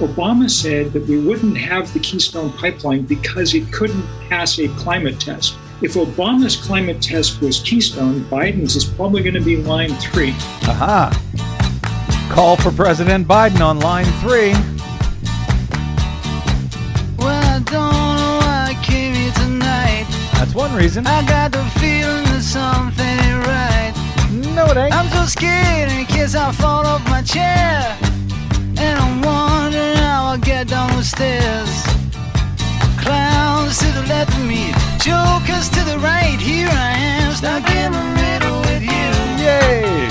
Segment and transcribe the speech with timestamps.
[0.00, 5.20] Obama said that we wouldn't have the Keystone Pipeline because it couldn't pass a climate
[5.20, 5.56] test.
[5.82, 10.30] If Obama's climate test was Keystone, Biden's is probably going to be line three.
[10.62, 11.12] Aha.
[12.30, 14.52] Call for President Biden on line three.
[17.18, 20.06] Well, I don't know why I came here tonight.
[20.32, 21.06] That's one reason.
[21.06, 24.54] I got the feeling that something ain't right.
[24.54, 24.94] No, it ain't.
[24.94, 27.98] I'm so scared in case I fall off my chair.
[28.78, 29.49] And I'm wondering
[30.68, 31.84] how I'll down the stairs.
[33.00, 36.38] Clowns to the left of me, jokers to the right.
[36.38, 39.10] Here I am, stuck in the middle with you.
[39.42, 40.08] Yay!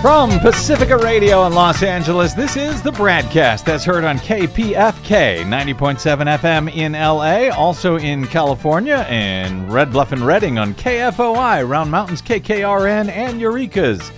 [0.00, 6.38] From Pacifica Radio in Los Angeles, this is the broadcast that's heard on KPFK 90.7
[6.38, 12.22] FM in LA, also in California, and Red Bluff and Redding on KFOI, Round Mountains
[12.22, 14.12] KKRN, and Eureka's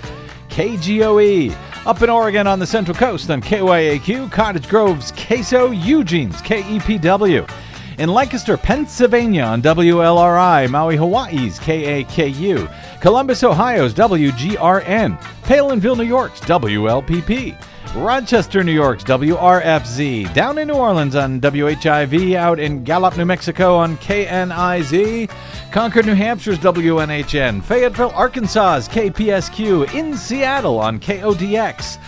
[0.50, 1.69] KGOE.
[1.86, 7.50] Up in Oregon on the Central Coast on KYAQ, Cottage Grove's Queso, Eugene's KEPW.
[7.98, 17.56] In Lancaster, Pennsylvania on WLRI, Maui, Hawaii's KAKU, Columbus, Ohio's WGRN, Palenville, New York's WLPP,
[17.94, 23.76] Rochester, New York's WRFZ, down in New Orleans on WHIV, out in Gallup, New Mexico
[23.76, 25.28] on KNIZ,
[25.72, 31.98] Concord, New Hampshire's WNHN, Fayetteville, Arkansas's KPSQ, in Seattle on KODX.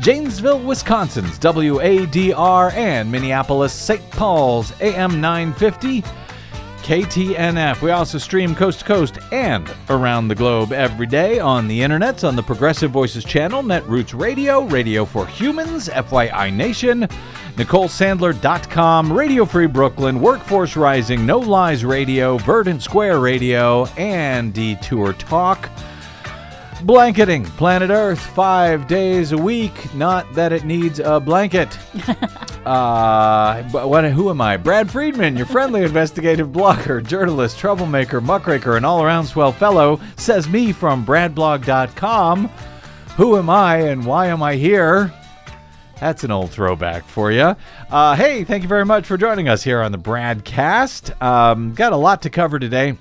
[0.00, 4.10] Janesville, Wisconsin's WADR, and Minneapolis, St.
[4.12, 6.04] Paul's AM 950.
[6.82, 7.80] KTNF.
[7.80, 12.26] We also stream coast to coast and around the globe every day on the internets
[12.26, 17.08] on the Progressive Voices channel, Netroots Radio, Radio for Humans, FYI Nation,
[17.56, 25.70] NicoleSandler.com, Radio Free Brooklyn, Workforce Rising, No Lies Radio, Verdant Square Radio, and Detour Talk.
[26.82, 29.94] Blanketing Planet Earth five days a week.
[29.94, 31.78] Not that it needs a blanket.
[32.66, 34.04] uh, but what?
[34.04, 34.56] Who am I?
[34.56, 40.00] Brad Friedman, your friendly investigative blogger, journalist, troublemaker, muckraker, and all-around swell fellow.
[40.16, 42.48] Says me from BradBlog.com.
[43.16, 45.12] Who am I and why am I here?
[46.00, 47.54] That's an old throwback for you.
[47.90, 51.20] Uh, hey, thank you very much for joining us here on the Bradcast.
[51.22, 52.96] Um, got a lot to cover today.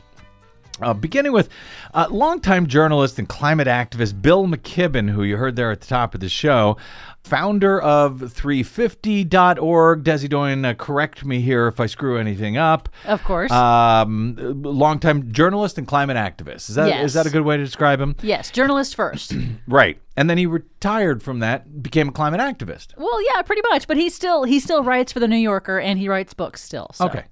[0.82, 1.50] Uh, beginning with
[1.94, 6.16] uh, longtime journalist and climate activist Bill McKibben, who you heard there at the top
[6.16, 6.78] of the show,
[7.24, 10.04] founder of 350.org.
[10.04, 12.90] Desi Doyen, uh, correct me here if I screw anything up.
[13.06, 13.52] Of course.
[13.52, 16.70] Um, longtime journalist and climate activist.
[16.70, 17.14] Is that is Yes.
[17.14, 18.16] that a good way to describe him?
[18.22, 19.34] yes, journalist first.
[19.68, 20.02] Right.
[20.18, 22.88] And then he retired from that, became a climate activist.
[22.98, 23.88] well, yeah, pretty much.
[23.88, 26.90] But he still he still writes for the New Yorker and he writes books still.
[26.94, 27.06] So.
[27.06, 27.26] Okay.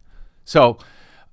[0.45, 0.77] So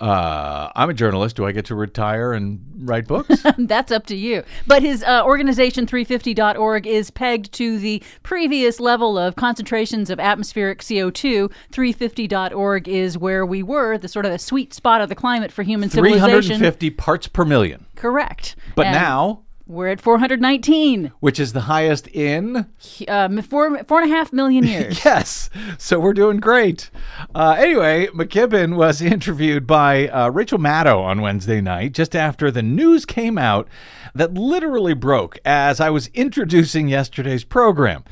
[0.01, 1.37] uh, I'm a journalist.
[1.37, 3.43] Do I get to retire and write books?
[3.59, 4.43] That's up to you.
[4.67, 10.81] But his uh, organization, 350.org, is pegged to the previous level of concentrations of atmospheric
[10.81, 11.51] CO2.
[11.73, 15.63] 350.org is where we were, the sort of the sweet spot of the climate for
[15.63, 16.59] human civilization.
[16.59, 17.87] 350 parts per million.
[17.95, 18.55] Correct.
[18.75, 22.67] But And now, we're at 419, which is the highest in
[23.09, 25.05] um, four, four and a half million years.
[25.05, 25.51] Yes.
[25.77, 26.91] So we're doing great.
[27.35, 32.63] Uh, anyway, McKibben was interviewed by uh, Rachel Maddow on Wednesday night just after the
[32.63, 33.69] news came out
[34.15, 38.05] that literally broke as I was introducing yesterday's program.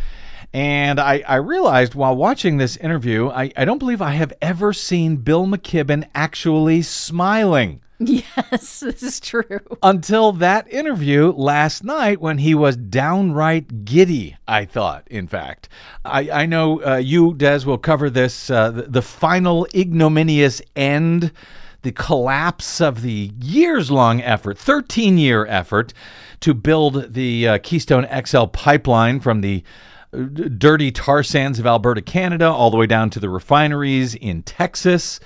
[0.53, 4.73] And I, I realized while watching this interview, I, I don't believe I have ever
[4.73, 9.61] seen Bill McKibben actually smiling Yes, this is true.
[9.83, 15.69] until that interview last night when he was downright giddy, I thought, in fact.
[16.05, 21.31] I, I know uh, you, Des, will cover this uh, the, the final ignominious end,
[21.83, 25.93] the collapse of the years long effort, 13 year effort
[26.41, 29.63] to build the uh, Keystone XL pipeline from the
[30.13, 30.19] uh,
[30.59, 35.21] dirty tar sands of Alberta, Canada, all the way down to the refineries in Texas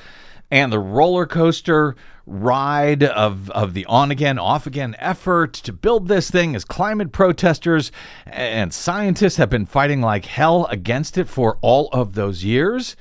[0.50, 1.94] and the roller coaster
[2.28, 7.11] ride of, of the on again, off again effort to build this thing as climate
[7.11, 7.91] protesters
[8.27, 12.97] and scientists have been fighting like hell against it for all of those years.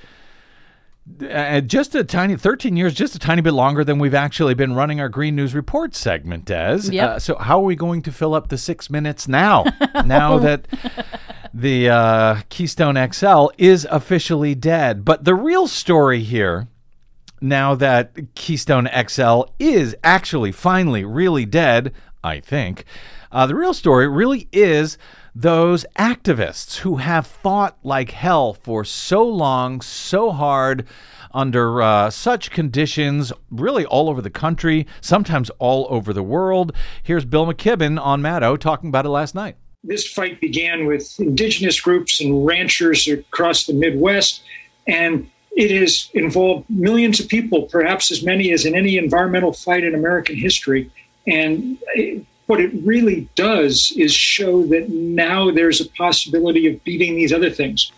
[1.22, 4.74] Uh, just a tiny 13 years, just a tiny bit longer than we've actually been
[4.74, 6.92] running our Green News Report segment, Des.
[6.92, 7.10] Yep.
[7.10, 9.64] Uh, so, how are we going to fill up the six minutes now?
[10.06, 10.68] now that
[11.54, 15.06] the uh, Keystone XL is officially dead.
[15.06, 16.68] But the real story here
[17.42, 21.94] now that Keystone XL is actually finally really dead,
[22.24, 22.86] I think,
[23.32, 24.98] uh, the real story really is
[25.36, 30.88] those activists who have fought like hell for so long, so hard,
[31.32, 36.74] under uh, such conditions, really all over the country, sometimes all over the world.
[37.04, 39.58] Here's Bill McKibben on Maddow talking about it last night.
[39.84, 44.42] This fight began with indigenous groups and ranchers across the Midwest,
[44.88, 49.84] and it has involved millions of people, perhaps as many as in any environmental fight
[49.84, 50.92] in American history.
[51.26, 51.80] And
[52.46, 57.50] what it really does is show that now there's a possibility of beating these other
[57.50, 57.92] things.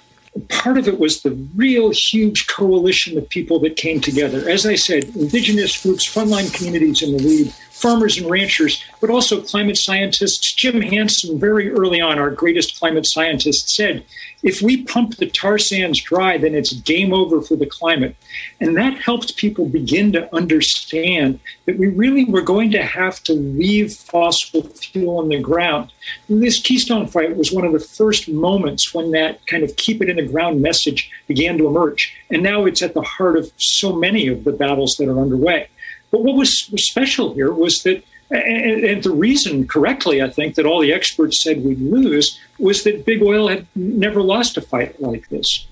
[0.48, 4.50] Part of it was the real huge coalition of people that came together.
[4.50, 9.42] As I said, indigenous groups, frontline communities in the lead, farmers and ranchers, but also
[9.42, 10.54] climate scientists.
[10.54, 14.04] Jim Hansen, very early on, our greatest climate scientist, said
[14.42, 18.16] if we pump the tar sands dry, then it's game over for the climate.
[18.62, 23.34] And that helped people begin to understand that we really were going to have to
[23.34, 25.92] leave fossil fuel in the ground.
[26.28, 30.02] And this Keystone fight was one of the first moments when that kind of keep
[30.02, 32.16] it in the ground message began to emerge.
[32.30, 35.68] And now it's at the heart of so many of the battles that are underway.
[36.12, 40.66] But what was special here was that and, and, the reason, correctly, I think, that
[40.66, 45.02] all the experts said we'd lose was that big oil had never lost a fight
[45.02, 45.66] like this.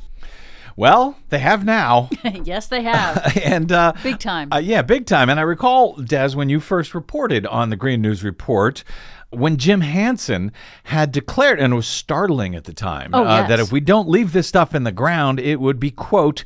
[0.76, 2.10] Well, they have now.
[2.44, 3.38] yes, they have.
[3.44, 4.52] and uh, big time.
[4.52, 5.30] Uh, yeah, big time.
[5.30, 8.84] And I recall, Des, when you first reported on the Green News Report,
[9.30, 10.52] when Jim Hansen
[10.86, 14.08] had declared, and it was startling at the time, oh, uh, that if we don't
[14.08, 16.44] leave this stuff in the ground, it would be, quote,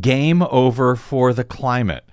[0.00, 2.04] game over for the climate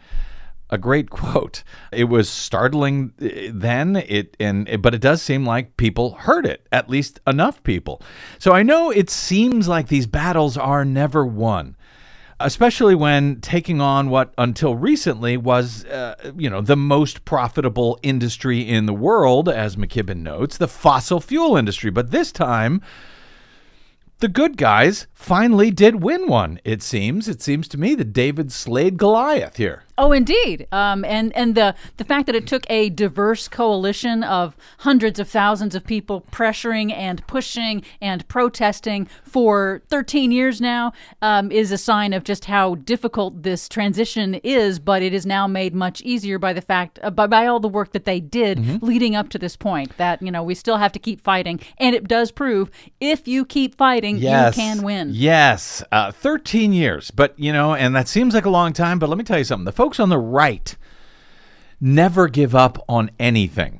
[0.69, 1.63] a great quote.
[1.91, 6.67] It was startling uh, then, it and but it does seem like people heard it,
[6.71, 8.01] at least enough people.
[8.37, 11.75] So I know it seems like these battles are never won.
[12.41, 18.61] Especially when taking on what until recently was, uh, you know, the most profitable industry
[18.61, 21.89] in the world, as McKibben notes, the fossil fuel industry.
[21.89, 22.81] But this time,
[24.19, 27.27] the good guys finally did win one, it seems.
[27.27, 29.83] It seems to me that David slayed Goliath here.
[29.99, 30.65] Oh, indeed.
[30.71, 35.27] Um, and and the the fact that it took a diverse coalition of hundreds of
[35.27, 41.77] thousands of people pressuring and pushing and protesting for 13 years now um, is a
[41.77, 44.79] sign of just how difficult this transition is.
[44.79, 47.67] But it is now made much easier by the fact uh, by, by all the
[47.67, 48.85] work that they did mm-hmm.
[48.85, 49.97] leading up to this point.
[49.97, 52.71] That you know we still have to keep fighting, and it does prove
[53.01, 54.55] if you keep fighting, yes.
[54.55, 55.09] you can win.
[55.13, 57.11] Yes, uh, 13 years.
[57.11, 58.99] But, you know, and that seems like a long time.
[58.99, 60.75] But let me tell you something the folks on the right
[61.79, 63.79] never give up on anything.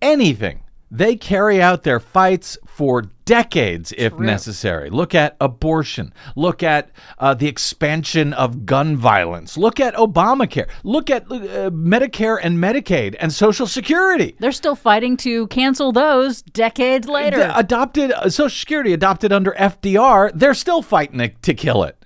[0.00, 0.62] Anything.
[0.92, 4.90] They carry out their fights for decades if necessary.
[4.90, 6.12] Look at abortion.
[6.34, 9.56] Look at uh, the expansion of gun violence.
[9.56, 10.68] Look at Obamacare.
[10.82, 14.34] Look at uh, Medicare and Medicaid and Social Security.
[14.40, 17.36] They're still fighting to cancel those decades later.
[17.36, 20.32] The adopted uh, Social Security adopted under FDR.
[20.34, 21.99] They're still fighting to, to kill it.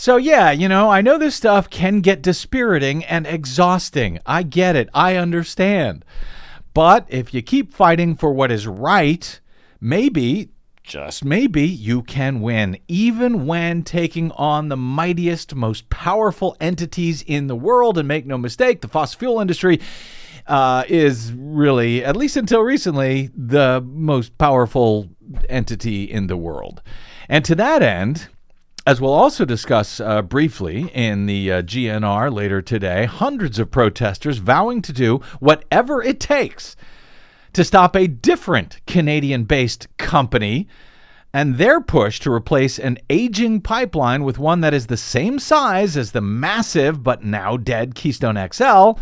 [0.00, 4.20] So, yeah, you know, I know this stuff can get dispiriting and exhausting.
[4.24, 4.88] I get it.
[4.94, 6.04] I understand.
[6.72, 9.40] But if you keep fighting for what is right,
[9.80, 10.50] maybe,
[10.84, 17.48] just maybe, you can win, even when taking on the mightiest, most powerful entities in
[17.48, 17.98] the world.
[17.98, 19.80] And make no mistake, the fossil fuel industry.
[20.46, 25.08] Uh, is really, at least until recently, the most powerful
[25.48, 26.82] entity in the world.
[27.28, 28.28] And to that end,
[28.86, 34.38] as we'll also discuss uh, briefly in the uh, GNR later today, hundreds of protesters
[34.38, 36.76] vowing to do whatever it takes
[37.52, 40.68] to stop a different Canadian based company
[41.32, 45.96] and their push to replace an aging pipeline with one that is the same size
[45.96, 48.92] as the massive but now dead Keystone XL.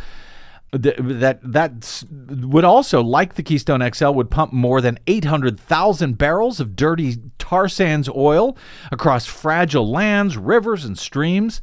[0.73, 6.76] That that would also, like the Keystone XL, would pump more than 800,000 barrels of
[6.76, 8.58] dirty tar sands oil
[8.90, 11.62] across fragile lands, rivers, and streams.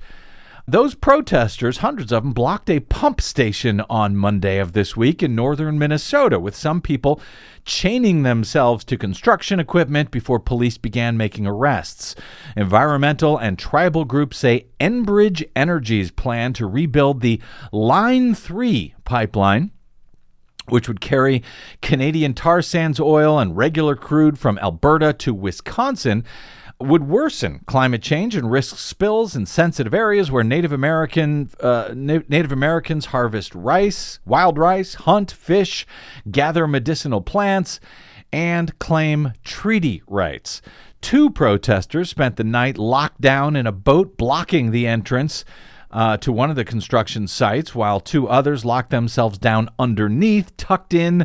[0.65, 5.35] Those protesters, hundreds of them, blocked a pump station on Monday of this week in
[5.35, 7.19] northern Minnesota, with some people
[7.65, 12.15] chaining themselves to construction equipment before police began making arrests.
[12.55, 17.41] Environmental and tribal groups say Enbridge Energy's plan to rebuild the
[17.71, 19.71] Line 3 pipeline
[20.69, 21.43] which would carry
[21.81, 26.23] Canadian tar sands oil and regular crude from Alberta to Wisconsin,
[26.79, 32.19] would worsen climate change and risk spills in sensitive areas where Native American uh, Na-
[32.27, 35.85] Native Americans harvest rice, wild rice, hunt, fish,
[36.29, 37.79] gather medicinal plants,
[38.31, 40.61] and claim treaty rights.
[41.01, 45.45] Two protesters spent the night locked down in a boat blocking the entrance.
[45.91, 50.91] Uh, to one of the construction sites, while two others locked themselves down underneath, tucked
[50.91, 51.23] in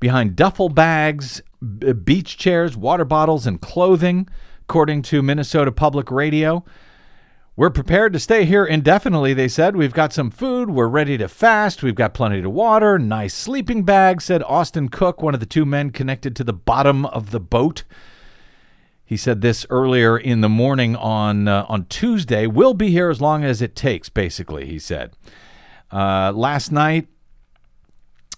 [0.00, 4.26] behind duffel bags, b- beach chairs, water bottles, and clothing
[4.72, 6.64] according to Minnesota Public Radio.
[7.56, 9.76] We're prepared to stay here indefinitely, they said.
[9.76, 10.70] We've got some food.
[10.70, 11.82] We're ready to fast.
[11.82, 15.66] We've got plenty of water, nice sleeping bags, said Austin Cook, one of the two
[15.66, 17.84] men connected to the bottom of the boat.
[19.04, 22.46] He said this earlier in the morning on uh, on Tuesday.
[22.46, 25.12] We'll be here as long as it takes, basically, he said.
[25.92, 27.08] Uh, last night,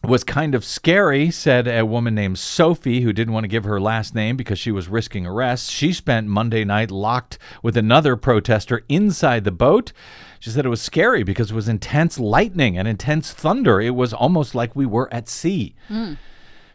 [0.06, 3.80] was kind of scary, said a woman named Sophie, who didn't want to give her
[3.80, 5.70] last name because she was risking arrest.
[5.70, 9.92] She spent Monday night locked with another protester inside the boat.
[10.40, 13.80] She said it was scary because it was intense lightning and intense thunder.
[13.80, 15.74] It was almost like we were at sea.
[15.88, 16.18] Mm.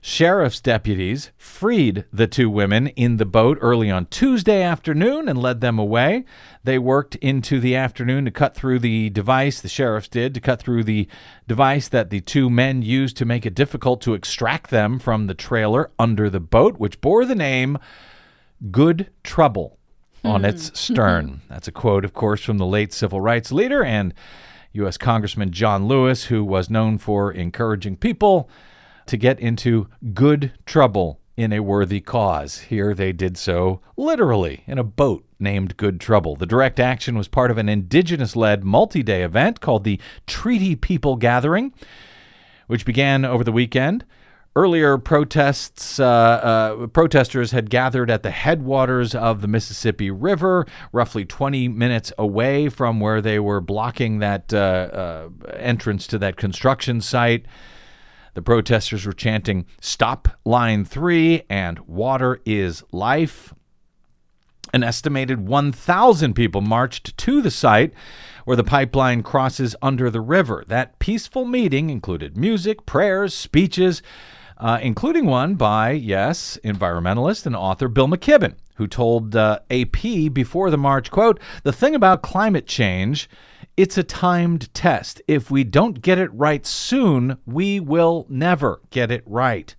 [0.01, 5.59] Sheriff's deputies freed the two women in the boat early on Tuesday afternoon and led
[5.59, 6.23] them away.
[6.63, 10.61] They worked into the afternoon to cut through the device, the sheriffs did, to cut
[10.61, 11.07] through the
[11.47, 15.33] device that the two men used to make it difficult to extract them from the
[15.33, 17.77] trailer under the boat, which bore the name
[18.71, 19.77] Good Trouble
[20.23, 20.75] on its hmm.
[20.93, 21.41] stern.
[21.49, 24.13] That's a quote, of course, from the late civil rights leader and
[24.73, 24.97] U.S.
[24.97, 28.49] Congressman John Lewis, who was known for encouraging people
[29.09, 32.59] to get into good trouble in a worthy cause.
[32.59, 36.35] Here they did so literally in a boat named Good Trouble.
[36.35, 40.75] The direct action was part of an indigenous led multi day event called the Treaty
[40.75, 41.73] People Gathering,
[42.67, 44.05] which began over the weekend.
[44.55, 51.23] Earlier protests, uh, uh, protesters had gathered at the headwaters of the Mississippi River, roughly
[51.23, 57.01] 20 minutes away from where they were blocking that uh, uh entrance to that construction
[57.01, 57.45] site.
[58.33, 63.53] The protesters were chanting, Stop Line 3 and Water is Life.
[64.73, 67.93] An estimated 1,000 people marched to the site
[68.45, 70.63] where the pipeline crosses under the river.
[70.67, 74.01] That peaceful meeting included music, prayers, speeches,
[74.57, 80.69] uh, including one by, yes, environmentalist and author Bill McKibben, who told uh, AP before
[80.69, 83.29] the march, quote, the thing about climate change
[83.79, 85.21] it's a timed test.
[85.25, 89.73] If we don't get it right soon, we will never get it right.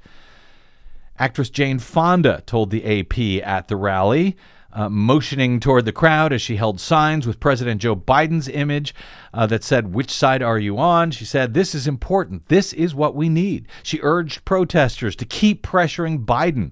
[1.19, 4.39] Actress Jane Fonda told the AP at the rally,
[4.73, 8.95] uh, motioning toward the crowd as she held signs with President Joe Biden's image
[9.35, 11.11] uh, that said, Which side are you on?
[11.11, 12.49] She said, This is important.
[12.49, 13.69] This is what we need.
[13.83, 16.71] She urged protesters to keep pressuring Biden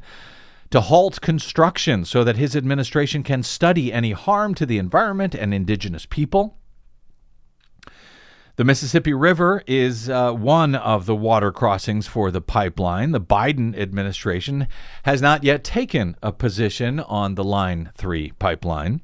[0.71, 5.53] to halt construction so that his administration can study any harm to the environment and
[5.53, 6.55] indigenous people.
[8.59, 13.13] The Mississippi River is uh, one of the water crossings for the pipeline.
[13.13, 14.67] The Biden administration
[15.05, 19.01] has not yet taken a position on the Line 3 pipeline.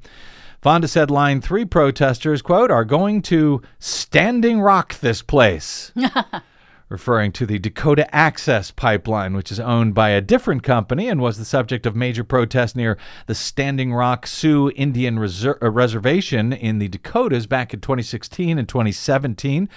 [0.60, 5.92] Fonda said Line 3 protesters, quote, are going to standing rock this place.
[6.94, 11.38] referring to the Dakota Access Pipeline, which is owned by a different company and was
[11.38, 12.96] the subject of major protests near
[13.26, 18.68] the Standing Rock Sioux Indian Reser- uh, Reservation in the Dakotas back in 2016 and
[18.68, 19.68] 2017.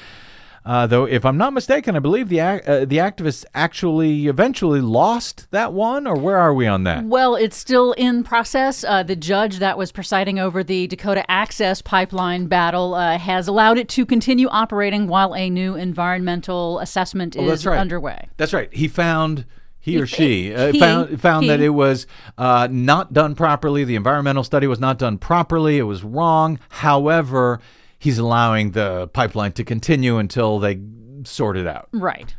[0.68, 5.50] Uh, though, if I'm not mistaken, I believe the uh, the activists actually eventually lost
[5.52, 7.06] that one, or where are we on that?
[7.06, 8.84] Well, it's still in process.
[8.84, 13.78] Uh, the judge that was presiding over the Dakota Access Pipeline battle uh, has allowed
[13.78, 17.80] it to continue operating while a new environmental assessment oh, is right.
[17.80, 18.28] underway.
[18.36, 18.72] That's right.
[18.74, 19.46] He found
[19.80, 21.50] he or she uh, he, found found he.
[21.50, 22.08] that it was
[22.38, 23.86] uh, not done properly.
[23.86, 25.78] The environmental study was not done properly.
[25.78, 26.60] It was wrong.
[26.68, 27.62] However,
[27.98, 30.80] he's allowing the pipeline to continue until they
[31.24, 31.90] sort it out.
[31.92, 32.36] Right.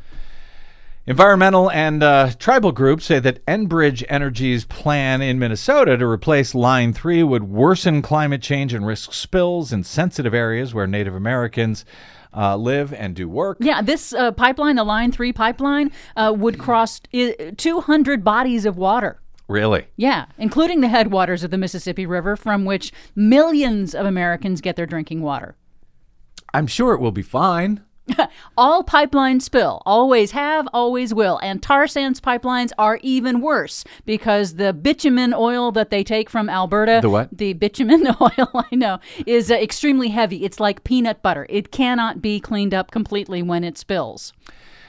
[1.07, 6.93] Environmental and uh, tribal groups say that Enbridge Energy's plan in Minnesota to replace Line
[6.93, 11.87] 3 would worsen climate change and risk spills in sensitive areas where Native Americans
[12.37, 13.57] uh, live and do work.
[13.59, 17.00] Yeah, this uh, pipeline, the Line 3 pipeline, uh, would cross
[17.57, 19.19] 200 bodies of water.
[19.49, 19.87] Really?
[19.97, 24.87] Yeah, including the headwaters of the Mississippi River, from which millions of Americans get their
[24.87, 25.57] drinking water.
[26.52, 27.83] I'm sure it will be fine.
[28.57, 31.38] All pipelines spill, always have, always will.
[31.43, 36.49] And tar sands pipelines are even worse because the bitumen oil that they take from
[36.49, 37.28] Alberta, the what?
[37.37, 40.45] The bitumen oil, I know, is uh, extremely heavy.
[40.45, 41.47] It's like peanut butter.
[41.49, 44.33] It cannot be cleaned up completely when it spills.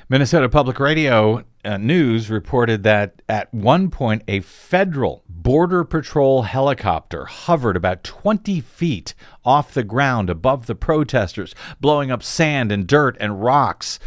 [0.08, 7.26] Minnesota Public Radio uh, News reported that at one point a federal Border Patrol helicopter
[7.26, 9.14] hovered about 20 feet
[9.44, 14.00] off the ground above the protesters, blowing up sand and dirt and rocks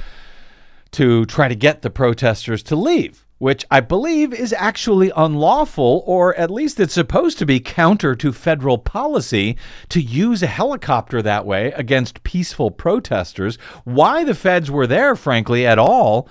[0.92, 6.32] to try to get the protesters to leave which I believe is actually unlawful, or
[6.36, 9.56] at least it's supposed to be counter to federal policy
[9.88, 13.56] to use a helicopter that way against peaceful protesters.
[13.82, 16.28] Why the feds were there, frankly, at all,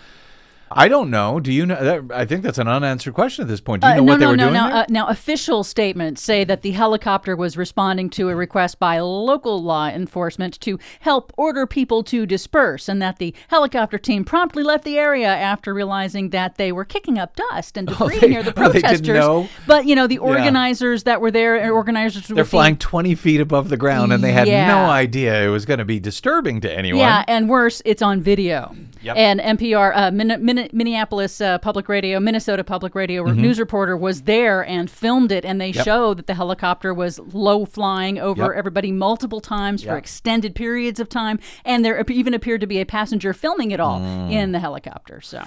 [0.73, 1.39] I don't know.
[1.39, 1.81] Do you know?
[1.83, 3.81] That, I think that's an unanswered question at this point.
[3.81, 4.53] Do you know Uh, no, what they no, were no, doing?
[4.53, 4.67] no.
[4.67, 4.75] there?
[4.77, 9.61] Uh, now, official statements say that the helicopter was responding to a request by local
[9.61, 14.83] law enforcement to help order people to disperse, and that the helicopter team promptly left
[14.83, 18.53] the area after realizing that they were kicking up dust and debris they- near the
[18.57, 19.07] oh, they didn't protesters.
[19.07, 19.47] know?
[19.67, 23.69] But you know, the organizers that were there, uh, organizers They're flying 20 feet above
[23.69, 24.67] the ground and they had Yeah.
[24.67, 26.99] no idea it was going to be disturbing to anyone.
[26.99, 28.75] Yeah, and worse, it's on video.
[29.03, 29.17] Yep.
[29.17, 33.41] And NPR, uh, Min- Min- Minneapolis uh, Public Radio, Minnesota Public Radio Mm-hmm.
[33.41, 37.65] news reporter was there and filmed it, and they show that the helicopter was low
[37.65, 38.51] flying over Yep.
[38.57, 42.85] everybody multiple times for extended periods of time, and there even appeared to be a
[42.85, 45.21] passenger filming it all in the helicopter.
[45.21, 45.43] So,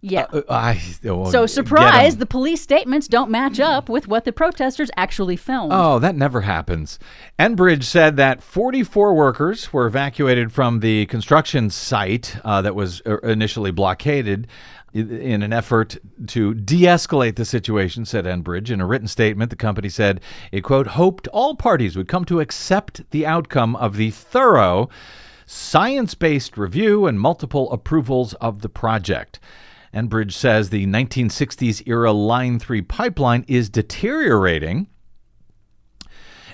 [0.00, 0.26] yeah.
[0.32, 4.90] Uh, I, oh, so surprise, the police statements don't match up with what the protesters
[4.96, 5.72] actually filmed.
[5.74, 6.98] Oh, that never happens.
[7.38, 13.18] Enbridge said that 44 workers were evacuated from the construction site uh, that was uh,
[13.18, 14.46] initially blockaded
[14.94, 15.96] in an effort
[16.28, 18.70] to de escalate the situation, said Enbridge.
[18.70, 20.20] In a written statement, the company said
[20.52, 24.88] it, quote, hoped all parties would come to accept the outcome of the thorough
[25.44, 29.40] science based review and multiple approvals of the project.
[29.94, 34.88] Enbridge says the 1960s era Line 3 pipeline is deteriorating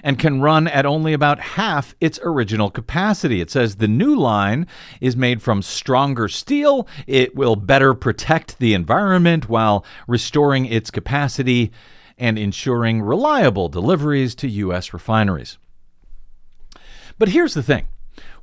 [0.04, 3.40] and can run at only about half its original capacity.
[3.40, 4.66] It says the new line
[5.00, 6.86] is made from stronger steel.
[7.06, 11.72] It will better protect the environment while restoring its capacity
[12.18, 14.92] and ensuring reliable deliveries to U.S.
[14.92, 15.58] refineries.
[17.18, 17.86] But here's the thing.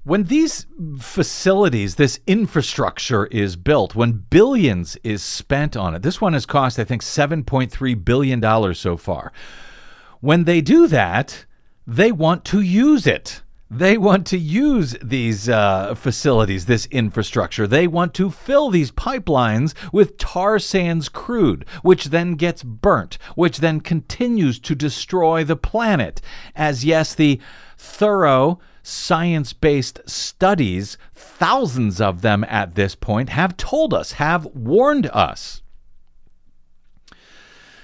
[0.03, 0.65] When these
[0.99, 6.79] facilities, this infrastructure is built, when billions is spent on it, this one has cost,
[6.79, 9.31] I think, $7.3 billion so far.
[10.19, 11.45] When they do that,
[11.85, 13.43] they want to use it.
[13.69, 17.67] They want to use these uh, facilities, this infrastructure.
[17.67, 23.59] They want to fill these pipelines with tar sands crude, which then gets burnt, which
[23.59, 26.21] then continues to destroy the planet.
[26.55, 27.39] As yes, the
[27.77, 35.07] thorough science based studies, thousands of them at this point, have told us, have warned
[35.07, 35.61] us.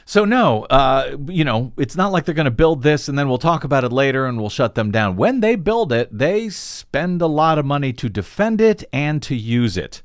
[0.05, 3.27] So no, uh, you know, it's not like they're going to build this and then
[3.27, 5.17] we'll talk about it later and we'll shut them down.
[5.17, 9.35] When they build it, they spend a lot of money to defend it and to
[9.35, 10.01] use it.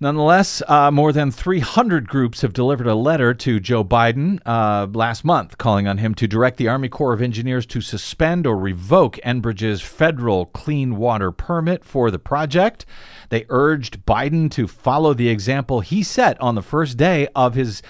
[0.00, 5.24] Nonetheless, uh, more than 300 groups have delivered a letter to Joe Biden uh, last
[5.24, 9.18] month calling on him to direct the Army Corps of Engineers to suspend or revoke
[9.24, 12.86] Enbridge's federal clean water permit for the project.
[13.30, 17.82] They urged Biden to follow the example he set on the first day of his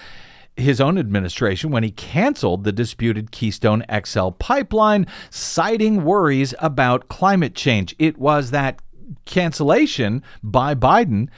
[0.55, 7.55] his own administration when he canceled the disputed Keystone XL pipeline, citing worries about climate
[7.55, 7.95] change.
[7.97, 8.81] It was that
[9.23, 11.29] cancellation by Biden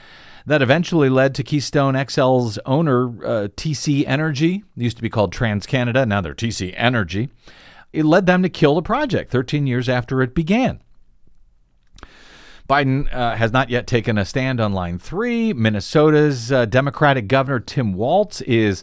[0.46, 6.06] that eventually led to Keystone XL's owner, uh, TC Energy, used to be called TransCanada,
[6.06, 7.30] now they're TC Energy.
[7.92, 10.80] It led them to kill the project 13 years after it began.
[12.68, 15.52] Biden uh, has not yet taken a stand on Line 3.
[15.52, 18.82] Minnesota's uh, Democratic Governor Tim Walz is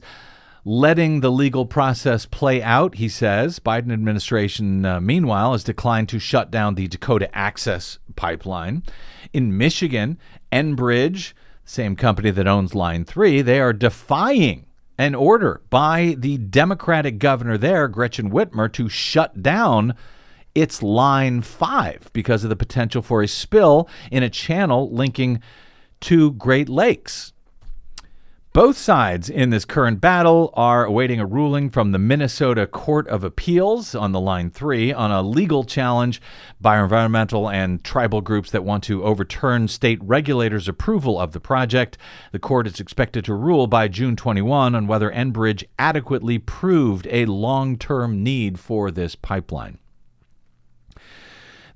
[0.66, 3.60] letting the legal process play out, he says.
[3.60, 8.84] Biden administration, uh, meanwhile, has declined to shut down the Dakota Access pipeline.
[9.34, 10.20] In Michigan,
[10.52, 11.34] Enbridge,
[11.70, 14.66] same company that owns Line 3, they are defying
[14.98, 19.94] an order by the Democratic governor there, Gretchen Whitmer, to shut down
[20.56, 25.42] its Line 5 because of the potential for a spill in a channel linking
[26.02, 27.34] two Great Lakes.
[28.52, 33.24] Both sides in this current battle are awaiting a ruling from the Minnesota Court of
[33.24, 36.20] Appeals on the Line 3 on a legal challenge
[36.60, 42.00] by environmental and tribal groups that want to overturn state regulators' approval of the project.
[42.32, 47.28] The court is expected to rule by June 21 on whether Enbridge adequately proved a
[47.28, 49.78] long term need for this pipeline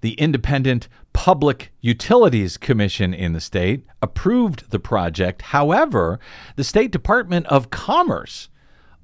[0.04, 5.42] the Independent Public Utilities Commission in the state approved the project.
[5.44, 6.20] However,
[6.56, 8.50] the State Department of Commerce,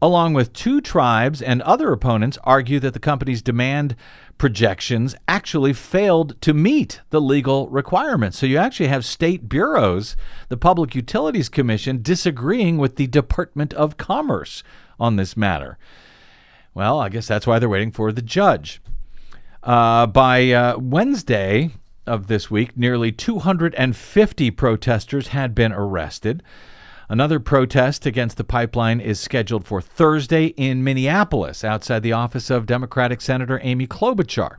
[0.01, 3.95] along with two tribes and other opponents, argue that the company's demand
[4.37, 8.39] projections actually failed to meet the legal requirements.
[8.39, 10.15] So you actually have state bureaus,
[10.47, 14.63] the Public Utilities Commission, disagreeing with the Department of Commerce
[14.99, 15.77] on this matter.
[16.73, 18.81] Well, I guess that's why they're waiting for the judge.
[19.61, 21.71] Uh, by uh, Wednesday
[22.09, 26.43] of this week, nearly 250 protesters had been arrested.
[27.07, 32.65] Another protest against the pipeline is scheduled for Thursday in Minneapolis, outside the office of
[32.65, 34.57] Democratic Senator Amy Klobuchar.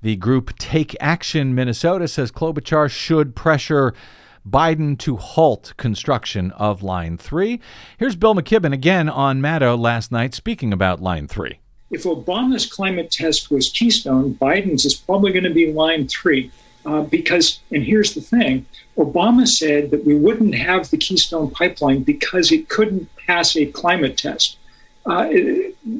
[0.00, 3.92] The group Take Action Minnesota says Klobuchar should pressure
[4.48, 7.60] Biden to halt construction of Line 3.
[7.98, 11.58] Here's Bill McKibben again on Maddow last night speaking about Line 3.
[11.90, 16.50] If Obama's climate test was Keystone, Biden's is probably going to be Line 3.
[16.86, 18.64] Uh, because, and here's the thing
[18.96, 24.16] Obama said that we wouldn't have the Keystone pipeline because it couldn't pass a climate
[24.16, 24.56] test.
[25.04, 25.28] Uh,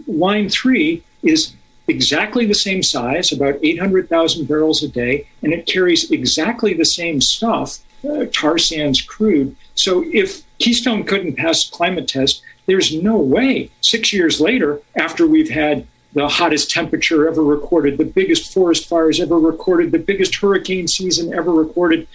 [0.06, 1.54] line 3 is
[1.88, 7.20] exactly the same size, about 800,000 barrels a day, and it carries exactly the same
[7.20, 9.56] stuff, uh, tar sands crude.
[9.74, 15.48] So if Keystone couldn't pass climate test, there's no way six years later, after we've
[15.48, 20.86] had the hottest temperature ever recorded, the biggest forest fires ever recorded, the biggest hurricane
[20.86, 22.06] season ever recorded,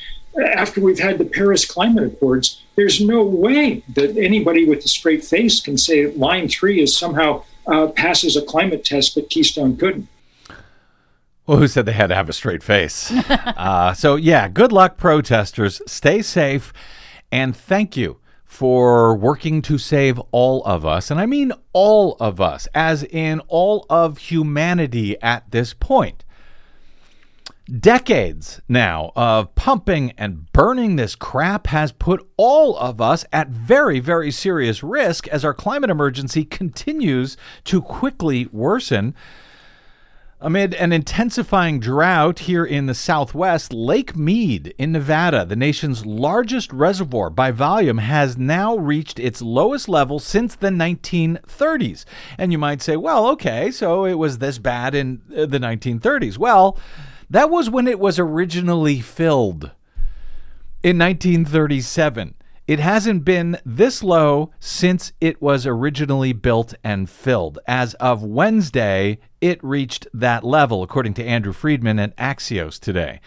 [0.56, 5.24] after we've had the Paris Climate Accords, there's no way that anybody with a straight
[5.24, 10.08] face can say Line 3 is somehow uh, passes a climate test that Keystone couldn't.
[11.48, 13.12] Well, who said they had to have a straight face?
[13.30, 15.82] uh, so, yeah, good luck, protesters.
[15.88, 16.72] Stay safe.
[17.32, 18.20] And thank you
[18.54, 21.10] for working to save all of us.
[21.10, 26.24] And I mean all of us, as in all of humanity at this point.
[27.68, 34.00] Decades now of pumping and burning this crap has put all of us at very,
[34.00, 39.16] very serious risk as our climate emergency continues to quickly worsen.
[40.46, 46.74] Amid an intensifying drought here in the southwest, Lake Mead in Nevada, the nation's largest
[46.74, 52.04] reservoir by volume, has now reached its lowest level since the 1930s.
[52.38, 56.38] And you might say, well, okay, so it was this bad in uh, the 1930s.
[56.38, 56.78] Well,
[57.30, 59.72] that was when it was originally filled
[60.84, 62.36] in 1937.
[62.66, 67.60] It hasn't been this low since it was originally built and filled.
[67.68, 73.20] As of Wednesday, it reached that level, according to Andrew Friedman at Axios today.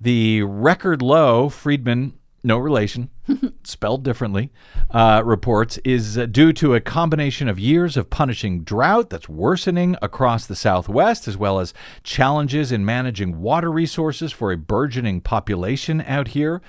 [0.00, 3.10] The record low, Friedman, no relation,
[3.62, 4.50] spelled differently,
[4.90, 10.46] uh, reports is due to a combination of years of punishing drought that's worsening across
[10.46, 16.28] the Southwest, as well as challenges in managing water resources for a burgeoning population out
[16.28, 16.60] here.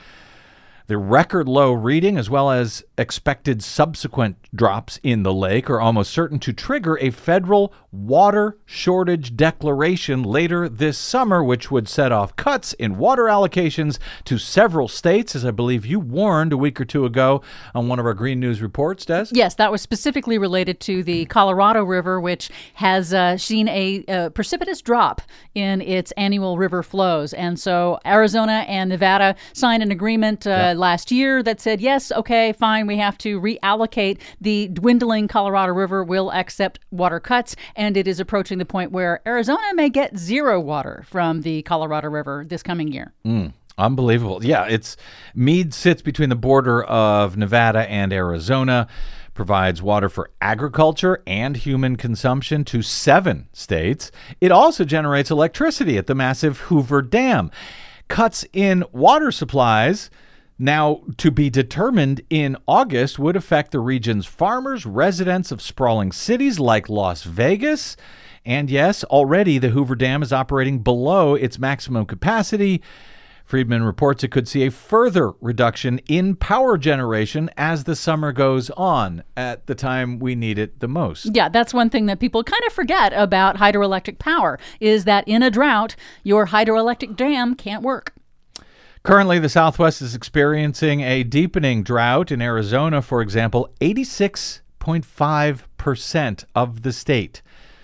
[0.89, 6.09] The record low reading, as well as expected subsequent drops in the lake, are almost
[6.09, 12.35] certain to trigger a federal water shortage declaration later this summer, which would set off
[12.35, 16.85] cuts in water allocations to several states, as I believe you warned a week or
[16.85, 17.43] two ago
[17.75, 19.27] on one of our Green News reports, Des?
[19.29, 24.31] Yes, that was specifically related to the Colorado River, which has uh, seen a, a
[24.31, 25.21] precipitous drop
[25.53, 27.31] in its annual river flows.
[27.33, 30.47] And so Arizona and Nevada signed an agreement.
[30.47, 34.19] Uh, yep last year that said, yes, okay, fine, we have to reallocate.
[34.41, 39.21] The dwindling Colorado River will accept water cuts, and it is approaching the point where
[39.27, 43.13] Arizona may get zero water from the Colorado River this coming year.
[43.25, 43.53] Mm.
[43.77, 44.43] Unbelievable.
[44.43, 44.97] Yeah, it's
[45.33, 48.87] Mead sits between the border of Nevada and Arizona,
[49.33, 54.11] provides water for agriculture and human consumption to seven states.
[54.41, 57.51] It also generates electricity at the massive Hoover Dam.
[58.09, 60.09] Cuts in water supplies
[60.59, 66.59] now to be determined in August would affect the region's farmers, residents of sprawling cities
[66.59, 67.95] like Las Vegas.
[68.45, 72.81] And yes, already the Hoover Dam is operating below its maximum capacity.
[73.45, 78.69] Friedman reports it could see a further reduction in power generation as the summer goes
[78.71, 81.35] on at the time we need it the most.
[81.35, 85.41] Yeah, that's one thing that people kind of forget about hydroelectric power is that in
[85.41, 88.13] a drought, your hydroelectric dam can't work.
[89.03, 92.31] Currently, the Southwest is experiencing a deepening drought.
[92.31, 97.41] In Arizona, for example, 86.5% of the state.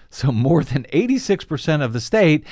[0.09, 2.45] So, more than 86% of the state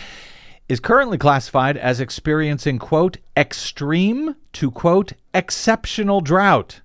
[0.70, 6.80] is currently classified as experiencing, quote, extreme to, quote, exceptional drought.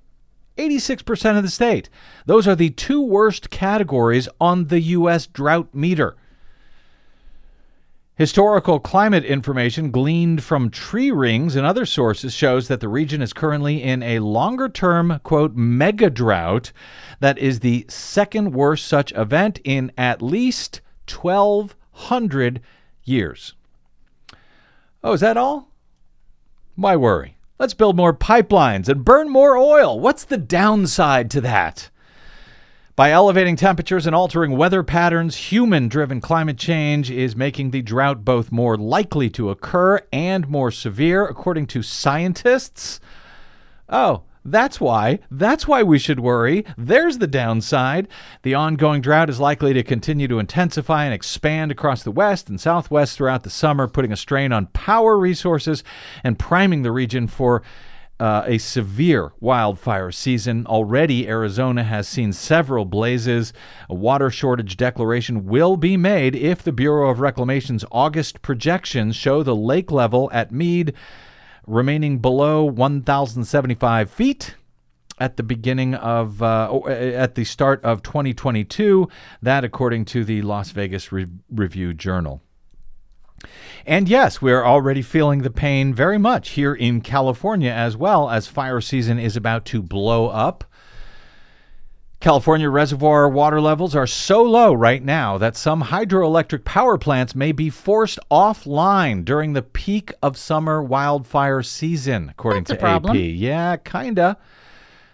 [0.56, 1.88] 86% of the state.
[2.26, 5.28] Those are the two worst categories on the U.S.
[5.28, 6.16] drought meter.
[8.18, 13.32] Historical climate information gleaned from tree rings and other sources shows that the region is
[13.32, 16.72] currently in a longer term, quote, mega drought
[17.20, 22.60] that is the second worst such event in at least 1,200
[23.04, 23.54] years.
[25.04, 25.70] Oh, is that all?
[26.74, 27.38] Why worry?
[27.60, 30.00] Let's build more pipelines and burn more oil.
[30.00, 31.88] What's the downside to that?
[32.98, 38.24] By elevating temperatures and altering weather patterns, human driven climate change is making the drought
[38.24, 42.98] both more likely to occur and more severe, according to scientists.
[43.88, 45.20] Oh, that's why.
[45.30, 46.64] That's why we should worry.
[46.76, 48.08] There's the downside.
[48.42, 52.60] The ongoing drought is likely to continue to intensify and expand across the west and
[52.60, 55.84] southwest throughout the summer, putting a strain on power resources
[56.24, 57.62] and priming the region for
[58.20, 60.66] uh, a severe wildfire season.
[60.66, 63.52] Already, Arizona has seen several blazes.
[63.88, 69.42] A water shortage declaration will be made if the Bureau of Reclamation's August projections show
[69.42, 70.94] the lake level at Mead
[71.66, 74.54] remaining below 1,075 feet
[75.20, 79.08] at the beginning of uh, oh, at the start of 2022
[79.42, 82.40] that according to the las vegas Re- review journal
[83.86, 88.46] and yes, we're already feeling the pain very much here in California as well as
[88.46, 90.64] fire season is about to blow up.
[92.20, 97.52] California reservoir water levels are so low right now that some hydroelectric power plants may
[97.52, 102.86] be forced offline during the peak of summer wildfire season, according That's to.
[102.86, 103.14] AP.
[103.14, 104.36] Yeah, kinda.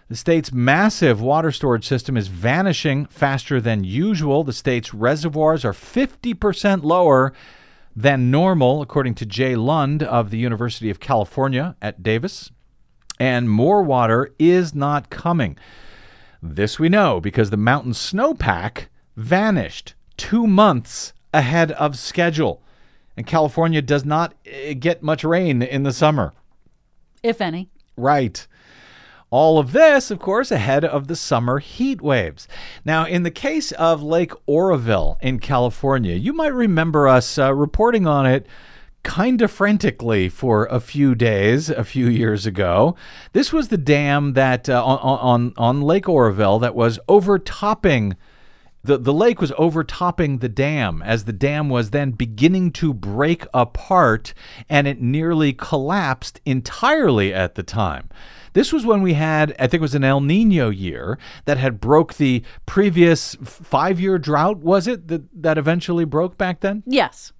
[0.09, 4.43] The state's massive water storage system is vanishing faster than usual.
[4.43, 7.33] The state's reservoirs are 50% lower
[7.95, 12.51] than normal, according to Jay Lund of the University of California at Davis.
[13.19, 15.57] And more water is not coming.
[16.43, 22.61] This we know because the mountain snowpack vanished two months ahead of schedule.
[23.15, 26.33] And California does not eh, get much rain in the summer.
[27.23, 27.69] if any.
[27.97, 28.45] Right.
[29.35, 32.47] All of this, of course, ahead of the summer heat waves.
[32.85, 38.07] Now, in the case of Lake Oroville in California, you might remember us uh, reporting
[38.07, 38.47] on it
[39.03, 42.95] kind of frantically for a few days a few years ago.
[43.33, 48.15] This was the dam that uh, on, on on Lake Oroville that was overtopping
[48.85, 53.45] the, the lake was overtopping the dam as the dam was then beginning to break
[53.53, 54.33] apart
[54.69, 58.09] and it nearly collapsed entirely at the time.
[58.55, 61.81] This was when we had, I think it was an El Nino year that had
[61.81, 66.81] broke the previous five year drought, was it, that, that eventually broke back then?
[66.85, 67.33] Yes.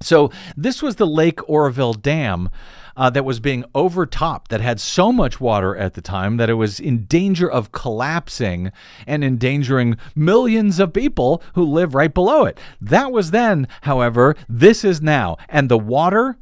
[0.00, 2.48] So this was the Lake Oroville Dam
[2.96, 6.54] uh, that was being overtopped, that had so much water at the time that it
[6.54, 8.72] was in danger of collapsing
[9.06, 12.58] and endangering millions of people who live right below it.
[12.80, 16.38] That was then, however, this is now, and the water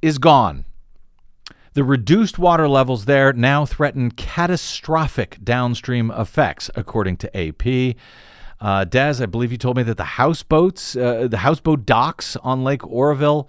[0.00, 0.64] is gone.
[1.74, 7.94] The reduced water levels there now threaten catastrophic downstream effects, according to AP.
[8.60, 12.64] Uh, Des, I believe you told me that the houseboats, uh, the houseboat docks on
[12.64, 13.48] Lake Oroville,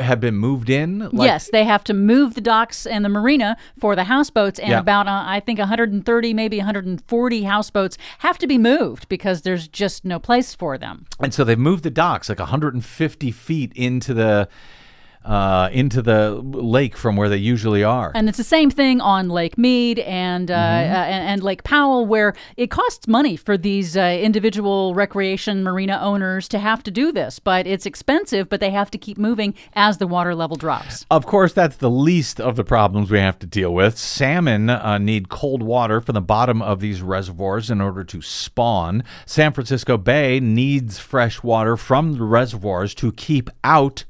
[0.00, 1.00] have been moved in.
[1.10, 4.70] like- yes, they have to move the docks and the marina for the houseboats, and
[4.70, 4.78] Yeah.
[4.78, 10.04] about uh, I think 130, maybe 140 houseboats have to be moved because there's just
[10.04, 11.06] no place for them.
[11.18, 14.48] And so they've moved the docks like 150 feet into the
[15.24, 18.12] uh, into the lake from where they usually are.
[18.14, 20.94] And it's the same thing on Lake Mead and uh, Mm-hmm.
[20.94, 25.98] uh, and, and Lake Powell, where it costs money for these uh, individual recreation marina
[26.00, 27.38] owners to have to do this.
[27.38, 31.06] But it's expensive, but they have to keep moving as the water level drops.
[31.10, 33.98] Of course, that's the least of the problems we have to deal with.
[33.98, 39.04] Salmon uh, need cold water from the bottom of these reservoirs in order to spawn.
[39.26, 44.04] San Francisco Bay needs fresh water from the reservoirs to keep out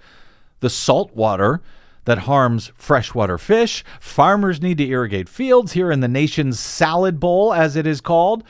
[0.64, 1.60] the salt water
[2.06, 3.84] that harms freshwater fish.
[4.00, 8.42] Farmers need to irrigate fields here in the nation's salad bowl, as it is called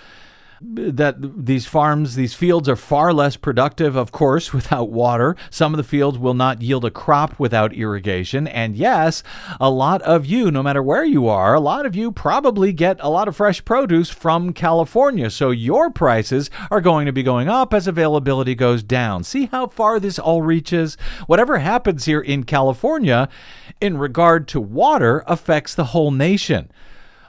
[0.60, 5.36] that these farms, these fields are far less productive, of course, without water.
[5.50, 8.46] Some of the fields will not yield a crop without irrigation.
[8.46, 9.22] And yes,
[9.60, 12.98] a lot of you, no matter where you are, a lot of you probably get
[13.00, 15.30] a lot of fresh produce from California.
[15.30, 19.24] So your prices are going to be going up as availability goes down.
[19.24, 20.96] See how far this all reaches?
[21.26, 23.28] Whatever happens here in California
[23.80, 26.70] in regard to water affects the whole nation.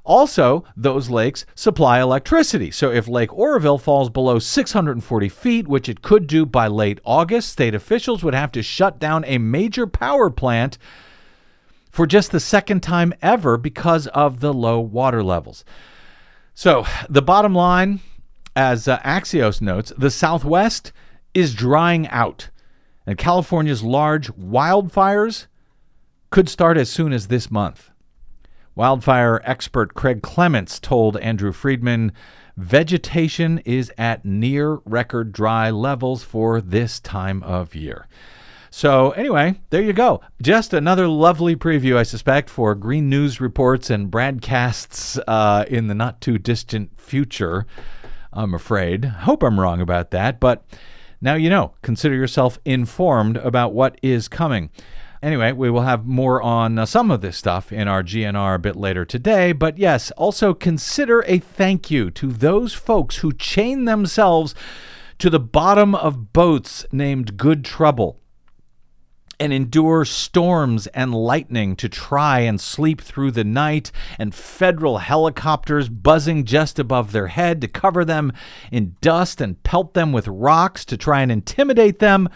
[0.06, 2.70] Also, those lakes supply electricity.
[2.70, 7.50] So if Lake Oroville falls below 640 feet, which it could do by late August,
[7.50, 10.78] state officials would have to shut down a major power plant
[11.90, 15.66] for just the second time ever because of the low water levels.
[16.54, 18.00] So, the bottom line,
[18.56, 20.94] as uh, Axios notes, the Southwest
[21.34, 22.50] is drying out,
[23.08, 25.48] and California's large wildfires
[26.30, 27.90] could start as soon as this month.
[28.76, 32.12] Wildfire expert Craig Clements told Andrew Friedman
[32.58, 38.10] vegetation is at near record dry levels for this time of year.
[38.70, 40.20] So, anyway, there you go.
[40.42, 45.96] Just another lovely preview, I suspect, for green news reports and broadcasts uh, in the
[45.96, 47.66] not too distant future.
[48.34, 49.06] I'm afraid.
[49.06, 50.66] Hope I'm wrong about that, but
[51.22, 51.76] now you know.
[51.82, 54.70] Consider yourself informed about what is coming.
[55.26, 58.60] Anyway, we will have more on uh, some of this stuff in our GNR a
[58.60, 59.54] bit later today.
[59.54, 64.54] But yes, also consider a thank you to those folks who chain themselves
[65.18, 68.20] to the bottom of boats named Good Trouble.
[69.40, 75.90] and endure storms and lightning to try and sleep through the night, and federal helicopters
[75.90, 78.32] buzzing just above their head to cover them
[78.72, 82.30] in dust and pelt them with rocks to try and intimidate them,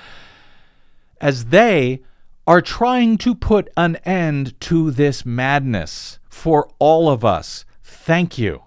[1.21, 2.02] as they
[2.49, 7.63] are trying to put an end to this madness for all of us.
[7.83, 8.63] Thank you.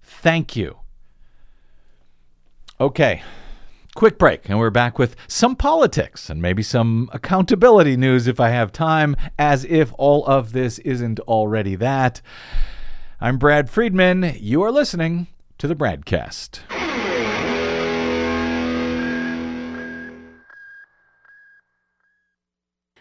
[0.00, 0.76] Thank you.
[2.80, 3.24] Okay.
[3.96, 8.50] Quick break, and we're back with some politics and maybe some accountability news if I
[8.50, 12.22] have time, as if all of this isn't already that.
[13.20, 14.36] I'm Brad Friedman.
[14.38, 15.26] You are listening
[15.58, 16.60] to the BradCast.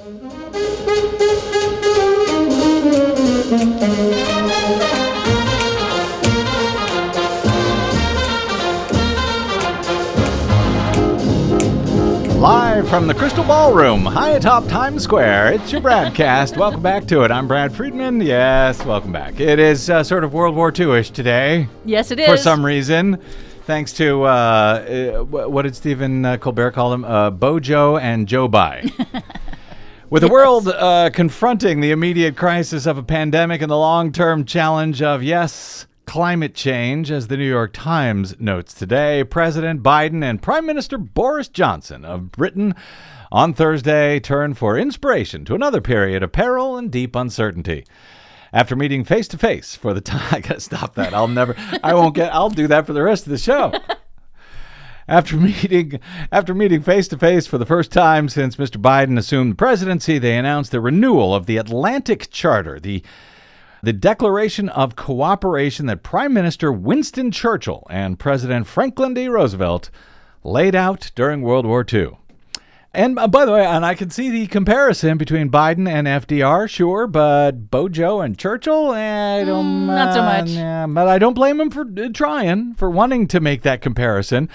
[0.00, 0.16] Live
[12.88, 16.56] from the Crystal Ballroom, high atop Times Square, it's your BradCast.
[16.56, 17.30] welcome back to it.
[17.30, 18.22] I'm Brad Friedman.
[18.22, 19.38] Yes, welcome back.
[19.38, 21.68] It is uh, sort of World War II-ish today.
[21.84, 22.26] Yes, it is.
[22.26, 23.20] For some reason.
[23.66, 27.04] Thanks to, uh, uh, what did Stephen uh, Colbert call them?
[27.04, 28.90] Uh, Bojo and Joe Bye.
[30.10, 34.44] With the world uh, confronting the immediate crisis of a pandemic and the long term
[34.44, 40.42] challenge of, yes, climate change, as the New York Times notes today, President Biden and
[40.42, 42.74] Prime Minister Boris Johnson of Britain
[43.30, 47.86] on Thursday turned for inspiration to another period of peril and deep uncertainty.
[48.52, 51.14] After meeting face to face for the time, I gotta stop that.
[51.14, 53.72] I'll never, I won't get, I'll do that for the rest of the show.
[55.10, 55.98] After meeting
[56.30, 58.80] after meeting face to face for the first time since Mr.
[58.80, 63.02] Biden assumed the presidency, they announced the renewal of the Atlantic Charter, the
[63.82, 69.26] the declaration of cooperation that Prime Minister Winston Churchill and President Franklin D.
[69.26, 69.90] Roosevelt
[70.44, 72.19] laid out during World War II.
[72.92, 76.68] And uh, by the way, and I can see the comparison between Biden and FDR,
[76.68, 80.48] sure, but Bojo and Churchill, eh, I don't, Mm, not so uh, much.
[80.50, 84.48] yeah, but I don't blame him for uh, trying, for wanting to make that comparison.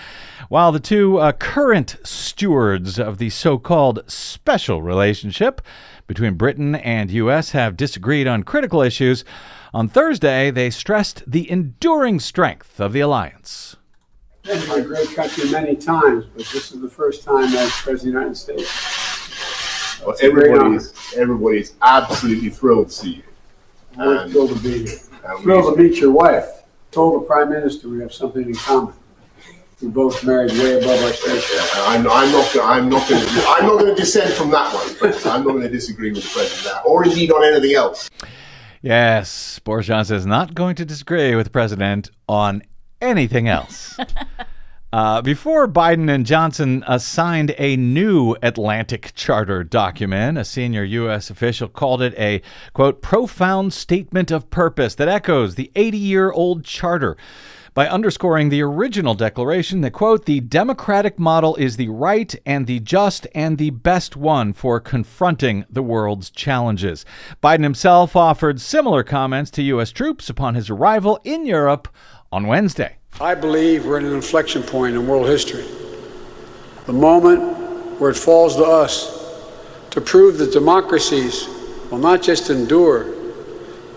[0.50, 5.62] While the two uh, current stewards of the so-called special relationship
[6.06, 7.52] between Britain and U.S.
[7.52, 9.24] have disagreed on critical issues,
[9.74, 13.78] on Thursday they stressed the enduring strength of the alliance.
[14.46, 17.96] Been to my great country many times, but this is the first time as President
[17.96, 20.02] of the United States.
[20.02, 23.24] Well, It's a everybody is everybody is absolutely thrilled to see you.
[23.98, 24.98] We're thrilled to be here.
[25.26, 26.46] And we- Thrilled to meet your wife.
[26.92, 28.94] Told the Prime Minister we have something in common.
[29.82, 31.60] We're both married way above our station.
[31.78, 32.54] I'm, I'm not.
[32.54, 33.30] go- I'm not going to.
[33.48, 34.96] I'm not going to dissent from that one.
[35.02, 38.10] But I'm not going to disagree with the president there, or indeed on anything else.
[38.82, 42.62] Yes, Boris Johnson is not going to disagree with the president on
[43.02, 43.98] anything else.
[44.96, 51.30] uh, before Biden and Johnson signed a new Atlantic Charter document, a senior U.S.
[51.30, 56.64] official called it a, quote, profound statement of purpose that echoes the 80 year old
[56.64, 57.18] charter
[57.74, 62.80] by underscoring the original declaration that, quote, the democratic model is the right and the
[62.80, 67.04] just and the best one for confronting the world's challenges.
[67.44, 69.92] Biden himself offered similar comments to U.S.
[69.92, 71.90] troops upon his arrival in Europe
[72.32, 72.96] on Wednesday.
[73.20, 75.64] I believe we're at an inflection point in world history.
[76.86, 79.42] The moment where it falls to us
[79.92, 81.48] to prove that democracies
[81.90, 83.16] will not just endure,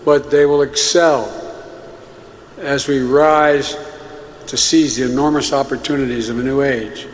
[0.05, 1.35] but they will excel
[2.59, 3.75] as we rise
[4.47, 7.05] to seize the enormous opportunities of a new age.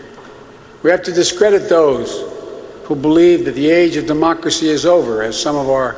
[0.84, 2.32] We have to discredit those
[2.84, 5.96] who believe that the age of democracy is over, as some of our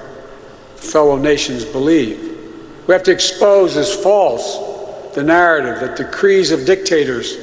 [0.78, 2.40] fellow nations believe.
[2.88, 4.77] We have to expose as false
[5.18, 7.38] the narrative that decrees of dictators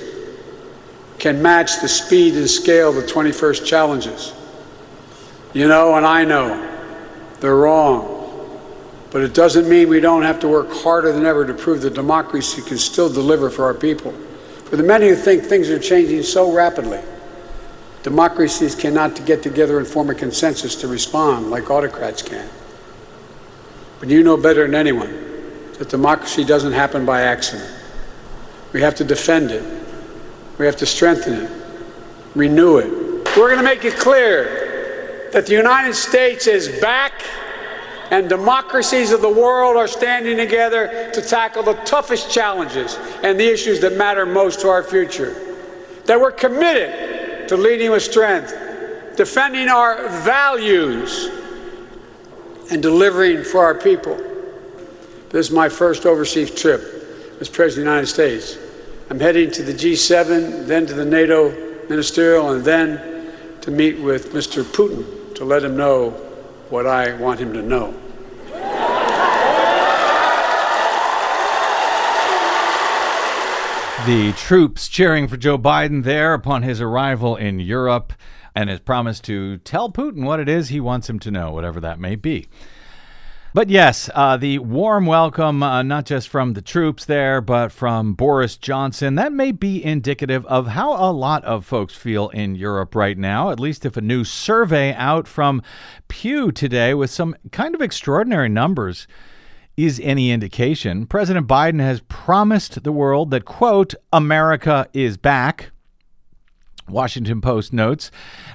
[1.18, 4.32] can match the speed and scale of the 21st challenges.
[5.54, 6.70] You know, and I know
[7.40, 8.12] they're wrong.
[9.10, 11.94] But it doesn't mean we don't have to work harder than ever to prove that
[11.94, 14.12] democracy can still deliver for our people.
[14.66, 17.00] For the many who think things are changing so rapidly,
[18.04, 22.48] democracies cannot get together and form a consensus to respond like autocrats can.
[23.98, 25.33] But you know better than anyone
[25.78, 27.70] that democracy doesn't happen by accident.
[28.72, 29.62] We have to defend it.
[30.58, 31.50] We have to strengthen it,
[32.34, 32.86] renew it.
[33.36, 37.24] We're going to make it clear that the United States is back
[38.10, 43.52] and democracies of the world are standing together to tackle the toughest challenges and the
[43.52, 45.34] issues that matter most to our future.
[46.04, 48.54] That we're committed to leading with strength,
[49.16, 51.30] defending our values,
[52.70, 54.33] and delivering for our people.
[55.34, 56.80] This is my first overseas trip
[57.40, 58.56] as President of the United States.
[59.10, 61.50] I'm heading to the G7, then to the NATO
[61.88, 63.32] ministerial, and then
[63.62, 64.62] to meet with Mr.
[64.62, 66.10] Putin to let him know
[66.70, 67.90] what I want him to know.
[74.06, 78.12] The troops cheering for Joe Biden there upon his arrival in Europe
[78.54, 81.80] and his promise to tell Putin what it is he wants him to know, whatever
[81.80, 82.46] that may be.
[83.54, 88.14] But yes, uh, the warm welcome, uh, not just from the troops there, but from
[88.14, 92.96] Boris Johnson, that may be indicative of how a lot of folks feel in Europe
[92.96, 95.62] right now, at least if a new survey out from
[96.08, 99.06] Pew today with some kind of extraordinary numbers
[99.76, 101.06] is any indication.
[101.06, 105.70] President Biden has promised the world that, quote, America is back.
[106.88, 108.10] Washington Post notes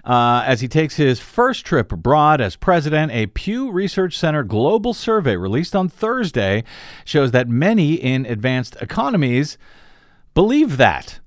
[0.06, 4.94] uh, as he takes his first trip abroad as president, a Pew Research Center global
[4.94, 6.64] survey released on Thursday
[7.06, 9.58] shows that many in advanced economies
[10.34, 11.20] believe that.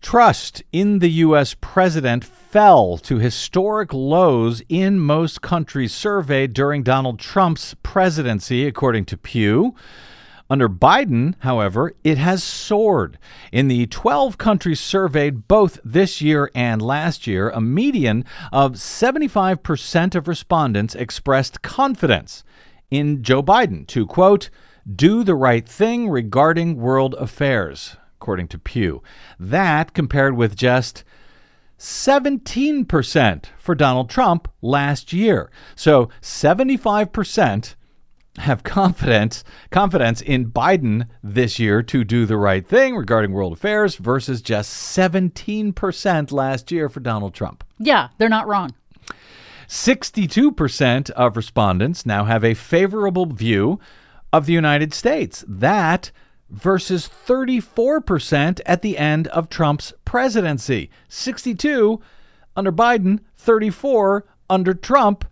[0.00, 1.56] Trust in the U.S.
[1.60, 9.16] president fell to historic lows in most countries surveyed during Donald Trump's presidency, according to
[9.16, 9.74] Pew.
[10.50, 13.18] Under Biden, however, it has soared.
[13.52, 20.14] In the 12 countries surveyed both this year and last year, a median of 75%
[20.14, 22.44] of respondents expressed confidence
[22.90, 24.48] in Joe Biden to, quote,
[24.90, 29.02] do the right thing regarding world affairs, according to Pew.
[29.38, 31.04] That compared with just
[31.78, 35.50] 17% for Donald Trump last year.
[35.76, 37.74] So 75%
[38.38, 43.96] have confidence confidence in Biden this year to do the right thing regarding world affairs
[43.96, 47.64] versus just 17% last year for Donald Trump.
[47.78, 48.74] Yeah, they're not wrong.
[49.68, 53.78] 62% of respondents now have a favorable view
[54.32, 55.44] of the United States.
[55.46, 56.10] That
[56.50, 60.90] versus 34% at the end of Trump's presidency.
[61.08, 62.00] 62
[62.56, 65.26] under Biden, 34 under Trump.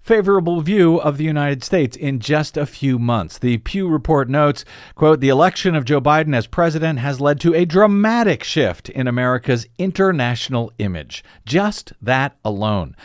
[0.00, 3.38] Favorable view of the United States in just a few months.
[3.38, 7.54] The Pew report notes, quote, the election of Joe Biden as president has led to
[7.54, 11.22] a dramatic shift in America's international image.
[11.44, 12.96] Just that alone.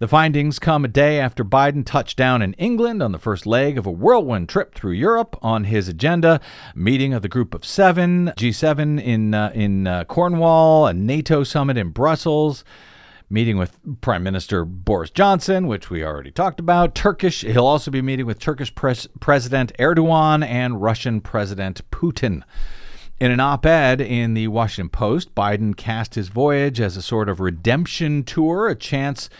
[0.00, 3.76] The findings come a day after Biden touched down in England on the first leg
[3.76, 6.40] of a whirlwind trip through Europe on his agenda,
[6.74, 11.76] meeting of the Group of Seven, G7 in uh, in uh, Cornwall, a NATO summit
[11.76, 12.64] in Brussels.
[13.32, 16.96] Meeting with Prime Minister Boris Johnson, which we already talked about.
[16.96, 22.42] Turkish, he'll also be meeting with Turkish pres- President Erdogan and Russian President Putin.
[23.20, 27.28] In an op ed in the Washington Post, Biden cast his voyage as a sort
[27.28, 29.30] of redemption tour, a chance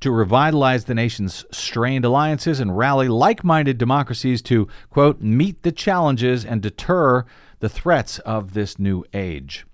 [0.00, 5.72] to revitalize the nation's strained alliances and rally like minded democracies to, quote, meet the
[5.72, 7.24] challenges and deter
[7.60, 9.64] the threats of this new age.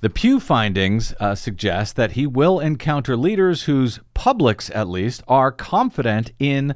[0.00, 5.50] The Pew findings uh, suggest that he will encounter leaders whose publics, at least, are
[5.50, 6.74] confident in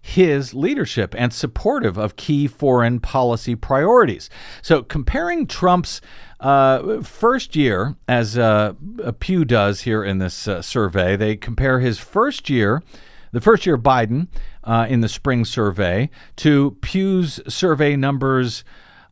[0.00, 4.30] his leadership and supportive of key foreign policy priorities.
[4.62, 6.00] So, comparing Trump's
[6.38, 8.74] uh, first year, as uh,
[9.18, 12.82] Pew does here in this uh, survey, they compare his first year,
[13.32, 14.28] the first year Biden
[14.64, 18.64] uh, in the spring survey, to Pew's survey numbers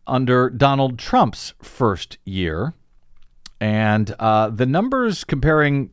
[0.06, 2.72] under Donald Trump's first year.
[3.60, 5.90] And uh, the numbers comparing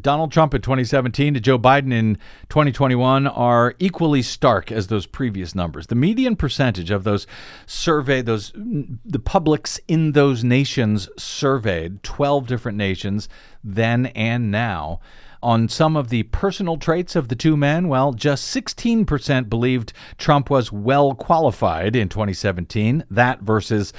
[0.00, 2.16] Donald Trump in 2017 to Joe Biden in
[2.48, 5.86] 2021 are equally stark as those previous numbers.
[5.86, 7.26] The median percentage of those
[7.66, 13.28] surveyed, those the publics in those nations surveyed, 12 different nations
[13.64, 15.00] then and now,
[15.42, 20.50] on some of the personal traits of the two men, well, just 16% believed Trump
[20.50, 23.04] was well qualified in 2017.
[23.10, 23.92] That versus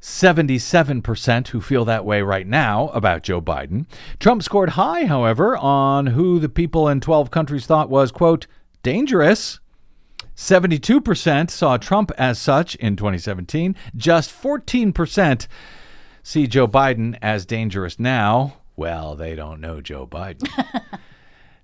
[0.00, 3.86] 77% who feel that way right now about Joe Biden.
[4.20, 8.46] Trump scored high, however, on who the people in 12 countries thought was, quote,
[8.82, 9.60] dangerous.
[10.36, 13.74] 72% saw Trump as such in 2017.
[13.96, 15.48] Just 14%
[16.22, 18.58] see Joe Biden as dangerous now.
[18.76, 20.48] Well, they don't know Joe Biden.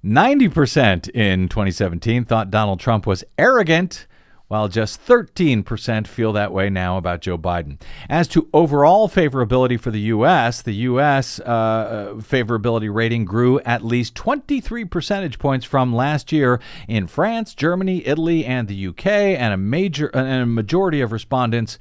[0.04, 4.06] 90% in 2017 thought Donald Trump was arrogant
[4.48, 7.80] while just 13% feel that way now about Joe Biden.
[8.08, 11.40] As to overall favorability for the U.S., the U.S.
[11.40, 17.54] Uh, uh, favorability rating grew at least 23 percentage points from last year in France,
[17.54, 21.78] Germany, Italy, and the U.K., and a major and a majority of respondents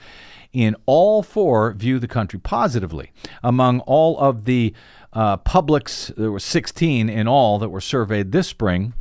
[0.54, 3.12] in all four view the country positively.
[3.42, 4.74] Among all of the
[5.12, 8.94] uh, publics, there were 16 in all that were surveyed this spring.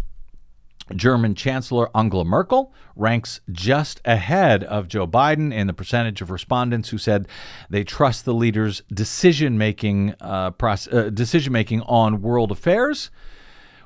[0.95, 6.91] German Chancellor Angela Merkel ranks just ahead of Joe Biden in the percentage of respondents
[6.91, 7.27] who said
[7.71, 13.11] they trust the leader's decision making uh, uh, decision making on world affairs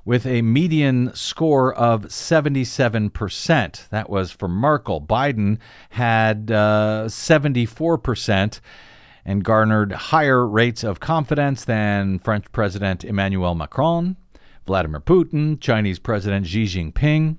[0.07, 3.89] with a median score of 77%.
[3.89, 5.01] That was for Merkel.
[5.01, 5.59] Biden
[5.91, 8.61] had uh, 74%
[9.25, 14.17] and garnered higher rates of confidence than French President Emmanuel Macron,
[14.67, 17.37] Vladimir Putin, Chinese President Xi Jinping.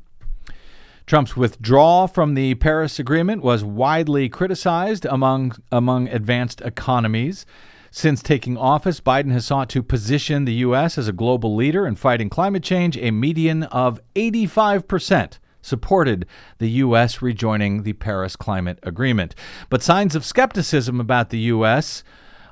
[1.05, 7.45] Trump's withdrawal from the Paris Agreement was widely criticized among, among advanced economies.
[7.91, 10.97] Since taking office, Biden has sought to position the U.S.
[10.97, 12.97] as a global leader in fighting climate change.
[12.97, 16.25] A median of 85% supported
[16.57, 17.21] the U.S.
[17.21, 19.33] rejoining the Paris Climate Agreement.
[19.69, 22.03] But signs of skepticism about the U.S.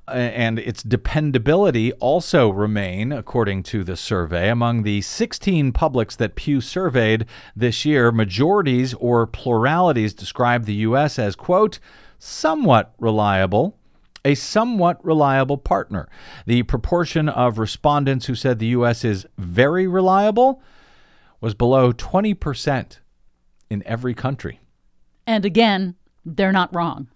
[0.07, 4.49] And its dependability also remain, according to the survey.
[4.49, 7.25] Among the 16 publics that Pew surveyed
[7.55, 11.17] this year, majorities or pluralities describe the U.S.
[11.17, 11.79] as, quote,
[12.19, 13.77] somewhat reliable
[14.25, 16.09] a somewhat reliable partner.
[16.47, 19.05] The proportion of respondents who said the U.S.
[19.05, 20.63] is very reliable
[21.39, 22.97] was below 20%
[23.69, 24.59] in every country.
[25.27, 25.95] And again,
[26.25, 27.07] they're not wrong.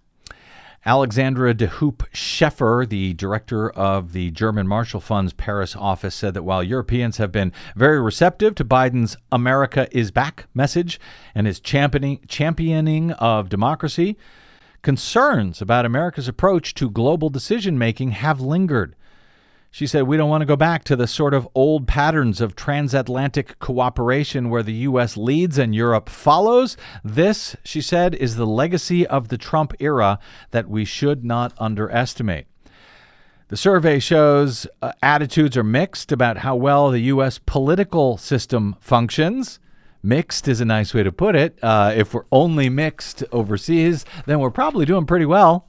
[0.86, 6.42] Alexandra de Hoop Scheffer, the director of the German Marshall Fund's Paris office, said that
[6.42, 10.98] while Europeans have been very receptive to Biden's America is back message
[11.34, 14.16] and his championing, championing of democracy,
[14.82, 18.96] Concerns about America's approach to global decision making have lingered.
[19.72, 22.56] She said, We don't want to go back to the sort of old patterns of
[22.56, 25.16] transatlantic cooperation where the U.S.
[25.16, 26.76] leads and Europe follows.
[27.04, 30.18] This, she said, is the legacy of the Trump era
[30.50, 32.46] that we should not underestimate.
[33.46, 37.38] The survey shows uh, attitudes are mixed about how well the U.S.
[37.38, 39.60] political system functions.
[40.02, 41.58] Mixed is a nice way to put it.
[41.62, 45.68] Uh, if we're only mixed overseas, then we're probably doing pretty well.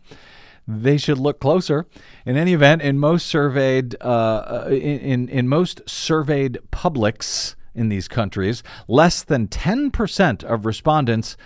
[0.68, 1.88] They should look closer.
[2.26, 8.08] In any event, in most surveyed uh, in, in, in most surveyed publics in these
[8.08, 11.38] countries, less than 10% of respondents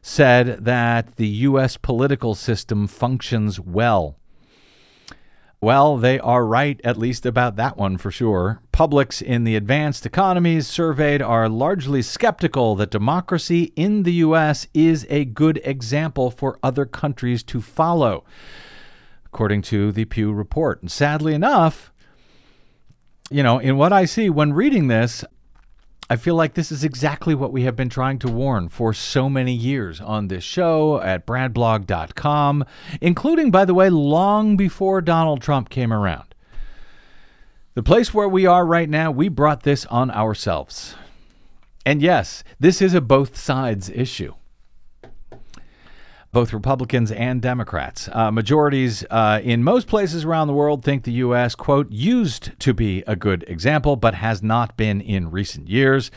[0.00, 1.76] said that the U.S.
[1.76, 4.18] political system functions well.
[5.60, 8.60] Well, they are right, at least about that one for sure.
[8.74, 14.66] Publics in the advanced economies surveyed are largely skeptical that democracy in the U.S.
[14.74, 18.24] is a good example for other countries to follow,
[19.26, 20.82] according to the Pew report.
[20.82, 21.92] And sadly enough,
[23.30, 25.24] you know, in what I see when reading this,
[26.10, 29.30] I feel like this is exactly what we have been trying to warn for so
[29.30, 32.64] many years on this show at bradblog.com,
[33.00, 36.33] including, by the way, long before Donald Trump came around.
[37.74, 40.94] The place where we are right now, we brought this on ourselves.
[41.84, 44.34] And yes, this is a both sides issue
[46.34, 48.08] both Republicans and Democrats.
[48.12, 52.74] Uh, majorities uh, in most places around the world think the U.S., quote, used to
[52.74, 56.10] be a good example, but has not been in recent years,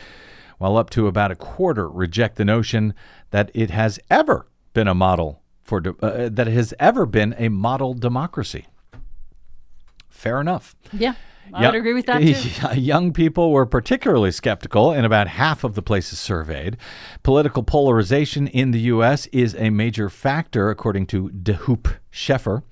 [0.58, 2.96] while up to about a quarter reject the notion
[3.30, 7.36] that it has ever been a model for, de- uh, that it has ever been
[7.38, 8.66] a model democracy.
[10.10, 10.76] Fair enough.
[10.92, 11.14] Yeah.
[11.54, 12.80] I young, would agree with that too.
[12.80, 16.78] Young people were particularly skeptical in about half of the places surveyed.
[17.24, 19.28] Political polarization in the U.S.
[19.28, 22.64] is a major factor, according to de Hoop Scheffer.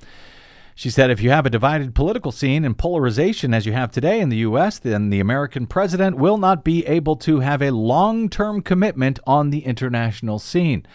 [0.77, 4.19] She said, if you have a divided political scene and polarization as you have today
[4.19, 8.27] in the U.S., then the American president will not be able to have a long
[8.27, 10.85] term commitment on the international scene.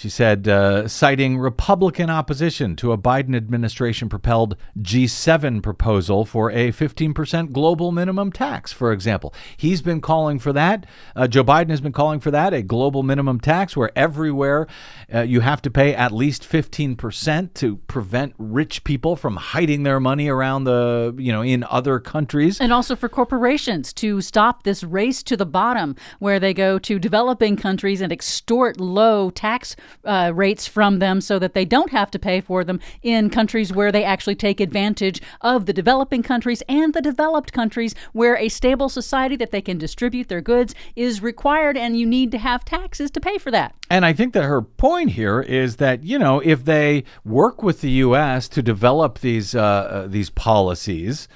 [0.00, 6.72] She said, uh, citing Republican opposition to a Biden administration propelled G7 proposal for a
[6.72, 9.34] 15% global minimum tax, for example.
[9.58, 10.86] He's been calling for that.
[11.14, 14.66] Uh, Joe Biden has been calling for that, a global minimum tax where everywhere
[15.14, 20.00] uh, you have to pay at least 15% to prevent rich people from hiding their
[20.00, 22.58] money around the, you know, in other countries.
[22.58, 26.98] And also for corporations to stop this race to the bottom where they go to
[26.98, 32.10] developing countries and extort low tax uh, rates from them so that they don't have
[32.10, 36.62] to pay for them in countries where they actually take advantage of the developing countries
[36.68, 41.22] and the developed countries where a stable society that they can distribute their goods is
[41.22, 43.74] required and you need to have taxes to pay for that.
[43.90, 47.80] And I think that her point here is that you know if they work with
[47.80, 48.48] the U.S.
[48.48, 51.26] to develop these uh, uh, these policies,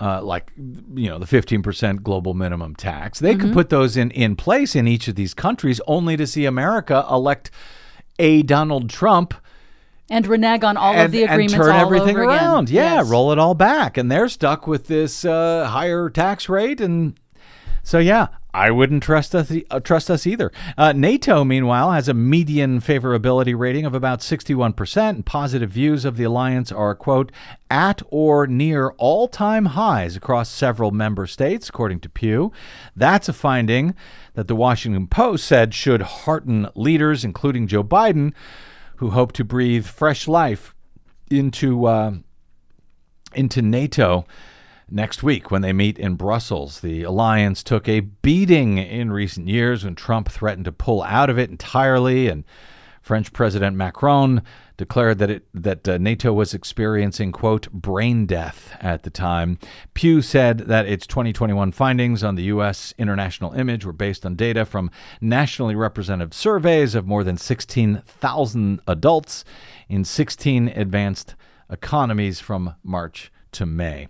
[0.00, 4.36] uh, like you know the 15% global minimum tax, they could put those in in
[4.36, 7.50] place in each of these countries, only to see America elect
[8.18, 9.34] a Donald Trump
[10.08, 12.38] And renege on all and, of the and agreements turn all everything over again.
[12.44, 12.70] around.
[12.70, 13.08] Yeah, Yes.
[13.10, 17.14] roll it all back, and they're stuck with this uh, higher tax rate, and
[17.86, 20.50] so yeah, I wouldn't trust us uh, trust us either.
[20.76, 26.04] Uh, NATO, meanwhile, has a median favorability rating of about sixty-one percent, and positive views
[26.04, 27.30] of the alliance are quote
[27.70, 32.50] at or near all-time highs across several member states, according to Pew.
[32.96, 33.94] That's a finding
[34.34, 38.32] that the Washington Post said should hearten leaders, including Joe Biden,
[38.96, 40.74] who hope to breathe fresh life
[41.30, 42.12] into uh,
[43.34, 44.24] into NATO
[44.90, 46.80] next week when they meet in Brussels.
[46.80, 51.38] The alliance took a beating in recent years when Trump threatened to pull out of
[51.38, 52.44] it entirely, and
[53.02, 54.42] French President Macron
[54.76, 59.58] declared that it that uh, NATO was experiencing quote brain death at the time.
[59.94, 62.92] Pew said that its 2021 findings on the U.S.
[62.98, 69.44] international image were based on data from nationally representative surveys of more than 16,000 adults
[69.88, 71.34] in 16 advanced
[71.70, 74.08] economies from March to May.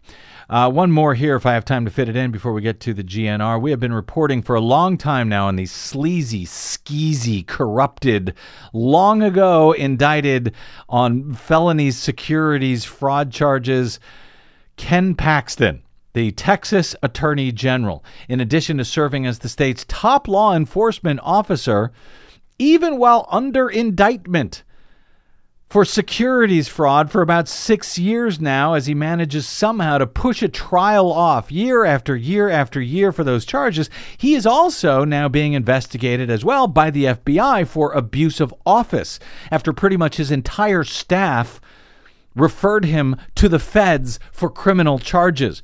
[0.49, 2.78] Uh, one more here, if I have time to fit it in before we get
[2.80, 3.61] to the GNR.
[3.61, 8.34] We have been reporting for a long time now on these sleazy, skeezy, corrupted,
[8.72, 10.55] long ago indicted
[10.88, 13.99] on felonies, securities, fraud charges.
[14.76, 15.82] Ken Paxton,
[16.12, 21.92] the Texas Attorney General, in addition to serving as the state's top law enforcement officer,
[22.59, 24.62] even while under indictment
[25.68, 30.48] for securities fraud for about six years now as he manages somehow to push a
[30.48, 33.90] trial off year after year after year for those charges.
[34.16, 39.18] He is also now being investigated as well by the FBI for abuse of office
[39.50, 41.60] after pretty much his entire staff
[42.36, 45.62] referred him to the feds for criminal charges.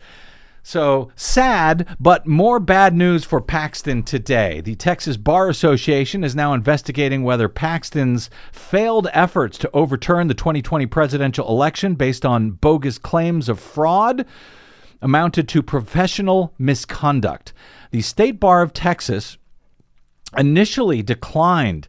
[0.62, 4.60] So sad, but more bad news for Paxton today.
[4.60, 10.86] The Texas Bar Association is now investigating whether Paxton's failed efforts to overturn the 2020
[10.86, 14.24] presidential election based on bogus claims of fraud
[15.00, 17.52] amounted to professional misconduct.
[17.90, 19.38] The State Bar of Texas
[20.38, 21.88] initially declined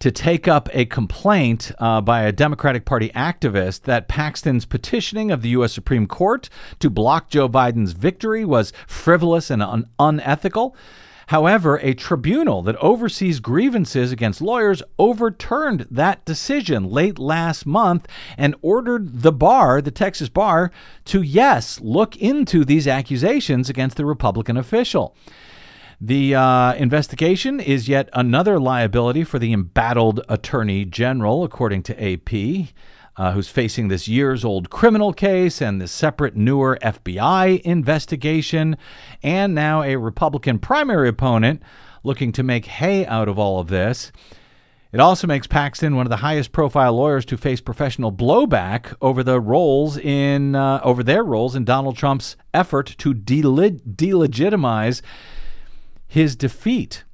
[0.00, 5.42] to take up a complaint uh, by a Democratic Party activist that Paxton's petitioning of
[5.42, 5.74] the U.S.
[5.74, 6.48] Supreme Court
[6.78, 10.74] to block Joe Biden's victory was frivolous and un- unethical.
[11.26, 18.56] However, a tribunal that oversees grievances against lawyers overturned that decision late last month and
[18.62, 20.72] ordered the bar, the Texas bar,
[21.04, 25.14] to yes, look into these accusations against the Republican official.
[26.02, 32.68] The uh, investigation is yet another liability for the embattled attorney general, according to AP,
[33.18, 38.78] uh, who's facing this years old criminal case and this separate, newer FBI investigation,
[39.22, 41.62] and now a Republican primary opponent
[42.02, 44.10] looking to make hay out of all of this.
[44.92, 49.22] It also makes Paxton one of the highest profile lawyers to face professional blowback over
[49.22, 55.02] the roles in uh, over their roles in Donald Trump's effort to dele- delegitimize
[56.10, 57.04] his defeat.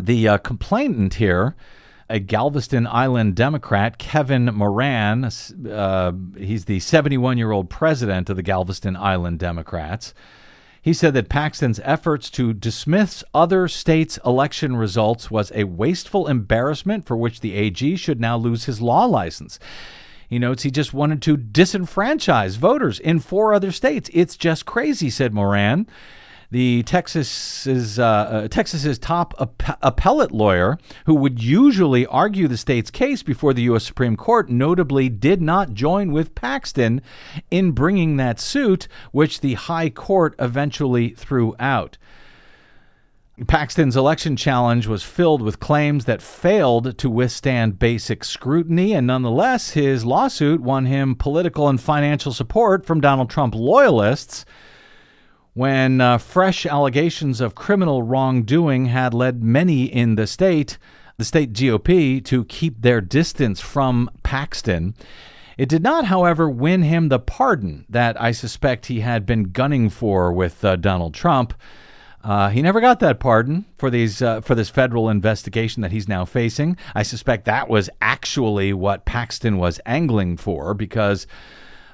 [0.00, 1.56] The uh, complainant here,
[2.08, 5.28] a Galveston Island Democrat, Kevin Moran,
[5.68, 10.14] uh, he's the 71 year old president of the Galveston Island Democrats.
[10.80, 17.06] He said that Paxton's efforts to dismiss other states' election results was a wasteful embarrassment
[17.06, 19.58] for which the AG should now lose his law license.
[20.28, 24.10] He notes he just wanted to disenfranchise voters in four other states.
[24.12, 25.88] It's just crazy, said Moran.
[26.54, 32.92] The Texas's uh, uh, Texas's top app- appellate lawyer, who would usually argue the state's
[32.92, 33.82] case before the U.S.
[33.82, 37.02] Supreme Court, notably did not join with Paxton
[37.50, 41.98] in bringing that suit, which the High Court eventually threw out.
[43.48, 49.70] Paxton's election challenge was filled with claims that failed to withstand basic scrutiny, and nonetheless,
[49.70, 54.44] his lawsuit won him political and financial support from Donald Trump loyalists
[55.54, 60.78] when uh, fresh allegations of criminal wrongdoing had led many in the state,
[61.16, 64.94] the state GOP, to keep their distance from Paxton.
[65.56, 69.88] It did not, however, win him the pardon that I suspect he had been gunning
[69.88, 71.54] for with uh, Donald Trump.
[72.24, 76.08] Uh, he never got that pardon for these uh, for this federal investigation that he's
[76.08, 76.76] now facing.
[76.94, 81.26] I suspect that was actually what Paxton was angling for because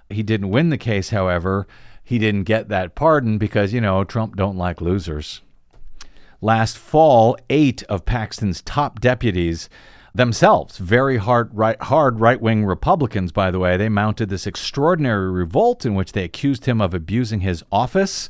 [0.09, 1.11] he didn't win the case.
[1.11, 1.67] However,
[2.11, 5.43] he didn't get that pardon because you know Trump don't like losers.
[6.41, 9.69] Last fall, eight of Paxton's top deputies
[10.13, 15.87] themselves, very hard right, hard right-wing Republicans, by the way, they mounted this extraordinary revolt
[15.87, 18.29] in which they accused him of abusing his office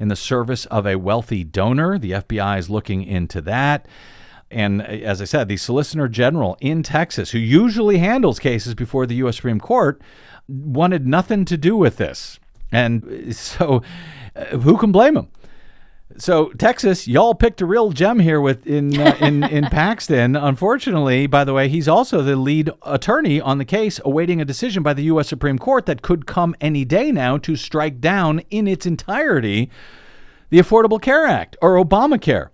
[0.00, 2.00] in the service of a wealthy donor.
[2.00, 3.86] The FBI is looking into that.
[4.50, 9.06] And uh, as I said, the Solicitor General in Texas, who usually handles cases before
[9.06, 9.36] the U.S.
[9.36, 10.02] Supreme Court,
[10.48, 12.40] wanted nothing to do with this.
[12.72, 13.82] And so,
[14.34, 15.28] uh, who can blame him?
[16.16, 20.36] So Texas, y'all picked a real gem here with in uh, in in Paxton.
[20.36, 24.82] Unfortunately, by the way, he's also the lead attorney on the case, awaiting a decision
[24.82, 25.28] by the U.S.
[25.28, 29.70] Supreme Court that could come any day now to strike down in its entirety
[30.50, 32.50] the Affordable Care Act or Obamacare,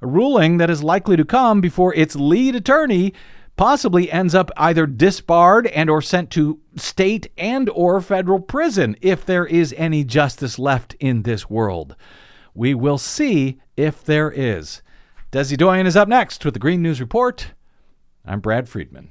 [0.00, 3.12] a ruling that is likely to come before its lead attorney
[3.56, 9.24] possibly ends up either disbarred and or sent to state and or federal prison if
[9.24, 11.96] there is any justice left in this world.
[12.54, 14.82] We will see if there is.
[15.32, 17.52] Desi Doyen is up next with the Green News Report.
[18.24, 19.10] I'm Brad Friedman.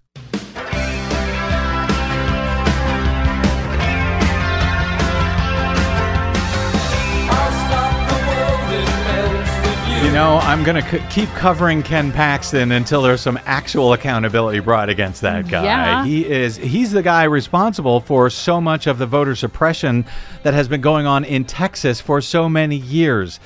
[10.11, 14.59] You know, I'm going to c- keep covering Ken Paxton until there's some actual accountability
[14.59, 15.63] brought against that mm, guy.
[15.63, 16.03] Yeah.
[16.03, 20.05] He is he's the guy responsible for so much of the voter suppression
[20.43, 23.39] that has been going on in Texas for so many years.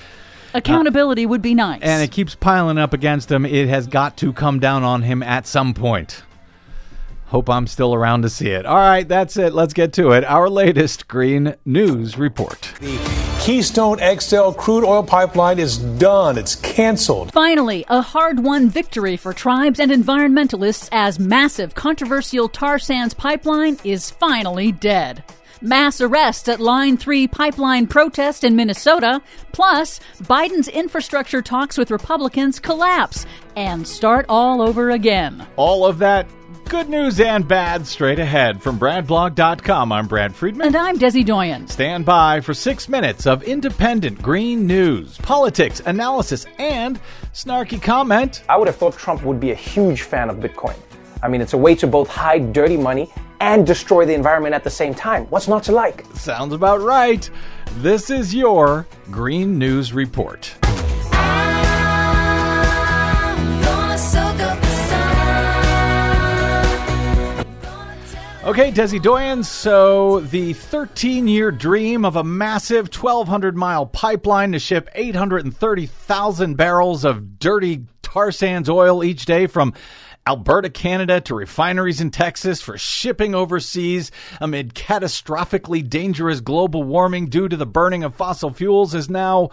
[0.55, 1.83] Uh, accountability would be nice.
[1.83, 3.45] And it keeps piling up against him.
[3.45, 6.23] It has got to come down on him at some point.
[7.35, 8.65] Hope I'm still around to see it.
[8.65, 9.53] All right, that's it.
[9.53, 10.23] Let's get to it.
[10.23, 12.71] Our latest Green News Report.
[12.79, 12.97] The
[13.41, 16.37] Keystone XL crude oil pipeline is done.
[16.37, 17.33] It's canceled.
[17.33, 23.79] Finally, a hard won victory for tribes and environmentalists as massive controversial tar sands pipeline
[23.83, 25.21] is finally dead.
[25.61, 29.21] Mass arrests at Line 3 pipeline protest in Minnesota,
[29.51, 33.25] plus Biden's infrastructure talks with Republicans collapse
[33.57, 35.45] and start all over again.
[35.57, 36.27] All of that
[36.69, 39.91] good news and bad straight ahead from BradBlog.com.
[39.91, 40.67] I'm Brad Friedman.
[40.67, 41.67] And I'm Desi Doyen.
[41.67, 46.99] Stand by for six minutes of independent green news, politics, analysis, and
[47.33, 48.43] snarky comment.
[48.49, 50.75] I would have thought Trump would be a huge fan of Bitcoin.
[51.21, 54.63] I mean, it's a way to both hide dirty money and destroy the environment at
[54.63, 55.25] the same time.
[55.25, 56.05] What's not to like?
[56.15, 57.29] Sounds about right.
[57.77, 60.53] This is your Green News Report.
[68.45, 69.43] Okay, Desi Doyen.
[69.43, 77.05] So, the 13 year dream of a massive 1,200 mile pipeline to ship 830,000 barrels
[77.05, 79.73] of dirty tar sands oil each day from
[80.27, 87.49] Alberta, Canada to refineries in Texas for shipping overseas amid catastrophically dangerous global warming due
[87.49, 89.49] to the burning of fossil fuels is now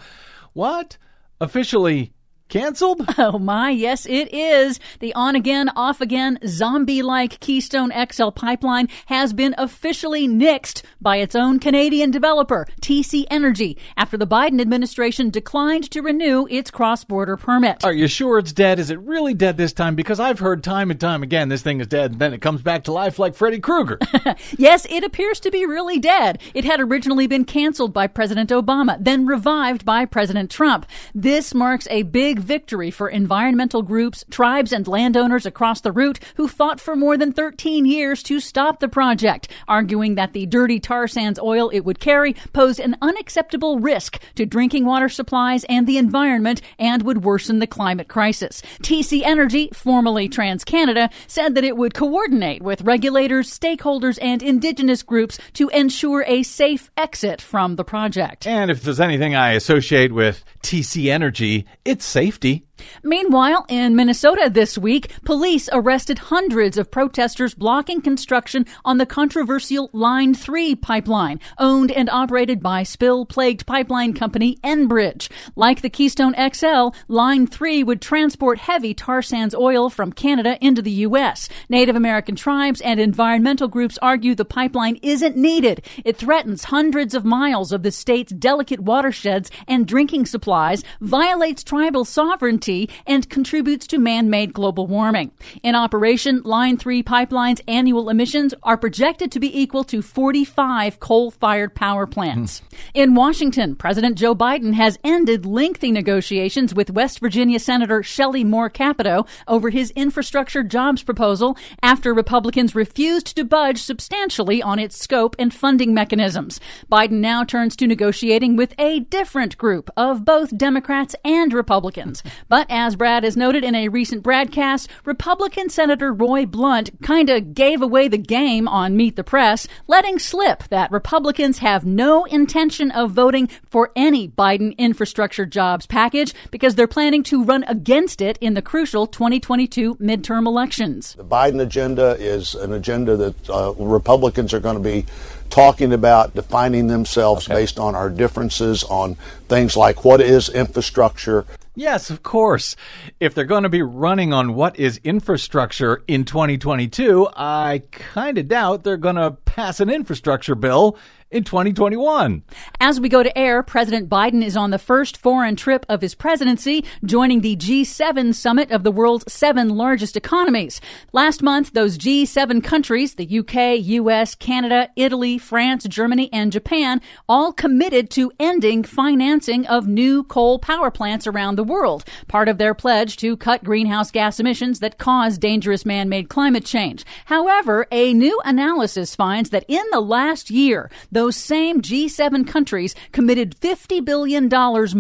[0.53, 0.99] what?
[1.41, 2.13] Officially
[2.53, 3.01] canceled?
[3.19, 4.81] Oh my, yes, it is.
[4.99, 11.19] The on again, off again, zombie like Keystone XL pipeline has been officially nixed by
[11.19, 17.05] its own Canadian developer, TC Energy, after the Biden administration declined to renew its cross
[17.05, 17.85] border permit.
[17.85, 18.79] Are you sure it's dead?
[18.79, 19.95] Is it really dead this time?
[19.95, 22.63] Because I've heard time and time again this thing is dead, and then it comes
[22.63, 23.99] back to life like Freddy Krueger.
[24.59, 26.41] yes, it appears to be really dead.
[26.55, 30.87] It had originally been canceled by President Obama, then revived by President Trump.
[31.15, 36.49] This marks a big victory for environmental groups, tribes, and landowners across the route who
[36.49, 41.07] fought for more than 13 years to stop the project, arguing that the dirty tar
[41.09, 45.99] sands oil it would carry posed an unacceptable risk to drinking water supplies and the
[45.99, 48.63] environment and would worsen the climate crisis.
[48.83, 55.39] TC Energy, formerly TransCanada, said that it would coordinate with regulators, stakeholders, and indigenous groups
[55.55, 58.47] to ensure a safe exit from the project.
[58.47, 62.65] and if there's anything I associate with TC Energy, it's safety.
[63.03, 69.91] Meanwhile, in Minnesota this week, police arrested hundreds of protesters blocking construction on the controversial
[69.93, 75.31] Line 3 pipeline, owned and operated by spill plagued pipeline company Enbridge.
[75.57, 80.83] Like the Keystone XL, Line 3 would transport heavy tar sands oil from Canada into
[80.83, 81.49] the U.S.
[81.69, 85.85] Native American tribes and environmental groups argue the pipeline isn't needed.
[86.05, 92.05] It threatens hundreds of miles of the state's delicate watersheds and drinking supplies, violates tribal
[92.05, 92.72] sovereignty,
[93.07, 95.31] and contributes to man made global warming.
[95.63, 101.31] In operation, Line 3 pipeline's annual emissions are projected to be equal to 45 coal
[101.31, 102.59] fired power plants.
[102.59, 102.77] Hmm.
[102.95, 108.71] In Washington, President Joe Biden has ended lengthy negotiations with West Virginia Senator Shelley Moore
[108.71, 115.37] Capito over his infrastructure jobs proposal after Republicans refused to budge substantially on its scope
[115.39, 116.61] and funding mechanisms.
[116.91, 122.23] Biden now turns to negotiating with a different group of both Democrats and Republicans.
[122.49, 127.55] But as Brad has noted in a recent broadcast, Republican Senator Roy Blunt kind of
[127.55, 132.91] gave away the game on Meet the Press, letting slip that Republicans have no intention
[132.91, 138.39] of voting for any Biden infrastructure jobs package because they're planning to run against it
[138.41, 141.15] in the crucial 2022 midterm elections.
[141.15, 145.07] The Biden agenda is an agenda that uh, Republicans are going to be
[145.53, 147.61] talking about defining themselves okay.
[147.61, 149.15] based on our differences on
[149.49, 151.45] things like what is infrastructure.
[151.75, 152.77] Yes, of course.
[153.19, 158.49] If they're going to be running on what is infrastructure in 2022, I kind of
[158.49, 160.99] doubt they're going to pass an infrastructure bill
[161.33, 162.43] in 2021.
[162.81, 166.15] As we go to air, President Biden is on the first foreign trip of his
[166.15, 170.81] presidency, joining the G7 summit of the world's seven largest economies.
[171.13, 177.53] Last month, those G7 countries, the UK, US, Canada, Italy, France, Germany, and Japan, all
[177.53, 182.75] committed to ending financing of new coal power plants around the world, part of their
[182.75, 187.05] pledge to cut greenhouse gas emissions that cause dangerous man-made climate change.
[187.25, 192.97] However, a new analysis finds that in the last year, the those same G7 countries
[193.13, 194.49] committed $50 billion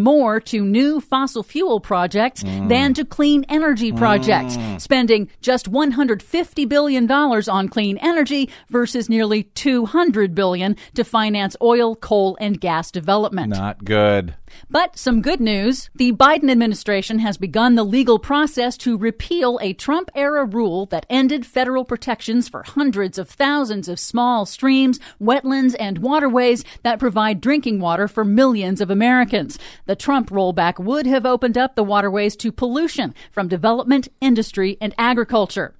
[0.00, 2.68] more to new fossil fuel projects mm.
[2.68, 4.80] than to clean energy projects, mm.
[4.80, 12.38] spending just $150 billion on clean energy versus nearly 200 billion to finance oil, coal,
[12.40, 13.50] and gas development.
[13.50, 14.36] Not good.
[14.70, 15.90] But some good news.
[15.94, 21.06] The Biden administration has begun the legal process to repeal a Trump era rule that
[21.10, 27.40] ended federal protections for hundreds of thousands of small streams, wetlands, and waterways that provide
[27.40, 29.58] drinking water for millions of Americans.
[29.86, 34.94] The Trump rollback would have opened up the waterways to pollution from development, industry, and
[34.98, 35.74] agriculture.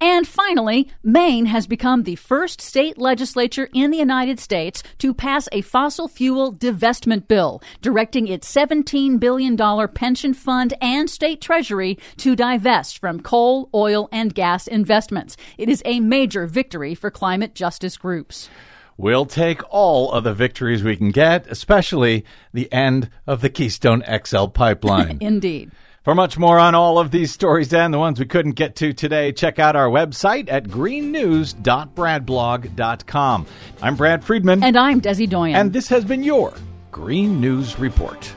[0.00, 5.48] And finally, Maine has become the first state legislature in the United States to pass
[5.52, 9.56] a fossil fuel divestment bill, directing its $17 billion
[9.88, 15.36] pension fund and state treasury to divest from coal, oil, and gas investments.
[15.56, 18.50] It is a major victory for climate justice groups.
[18.98, 24.02] We'll take all of the victories we can get, especially the end of the Keystone
[24.24, 25.18] XL pipeline.
[25.20, 25.70] Indeed.
[26.06, 28.92] For much more on all of these stories and the ones we couldn't get to
[28.92, 33.46] today, check out our website at greennews.bradblog.com.
[33.82, 34.62] I'm Brad Friedman.
[34.62, 35.56] And I'm Desi Doyen.
[35.56, 36.54] And this has been your
[36.92, 38.32] Green News Report.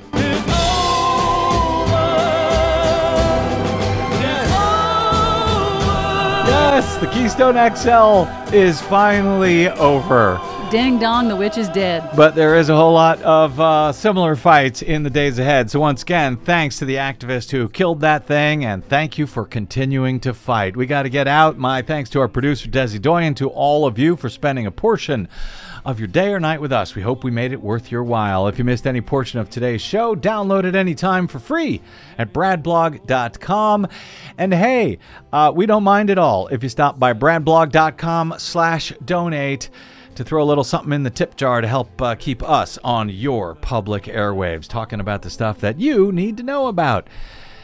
[6.47, 10.39] Yes, the Keystone XL is finally over.
[10.69, 12.07] Ding dong, the witch is dead.
[12.15, 15.71] But there is a whole lot of uh, similar fights in the days ahead.
[15.71, 19.45] So, once again, thanks to the activist who killed that thing, and thank you for
[19.45, 20.77] continuing to fight.
[20.77, 21.57] We got to get out.
[21.57, 25.27] My thanks to our producer, Desi Doyen, to all of you for spending a portion
[25.85, 26.93] of your day or night with us.
[26.93, 28.47] We hope we made it worth your while.
[28.47, 31.81] If you missed any portion of today's show, download it anytime for free
[32.19, 33.87] at bradblog.com.
[34.37, 34.99] And hey,
[35.33, 39.71] uh, we don't mind at all if you stop by bradblog.com slash donate
[40.19, 43.07] to throw a little something in the tip jar to help uh, keep us on
[43.07, 47.07] your public airwaves, talking about the stuff that you need to know about.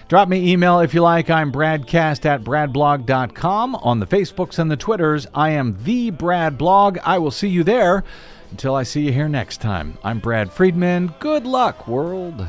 [0.08, 1.30] Drop me email if you like.
[1.30, 3.76] I'm bradcast at bradblog.com.
[3.76, 6.98] On the Facebooks and the Twitters, I am the Brad Blog.
[7.00, 8.06] I will see you there.
[8.52, 11.14] Until I see you here next time, I'm Brad Friedman.
[11.20, 12.48] Good luck, world.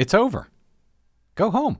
[0.00, 0.48] It's over.
[1.34, 1.78] Go home.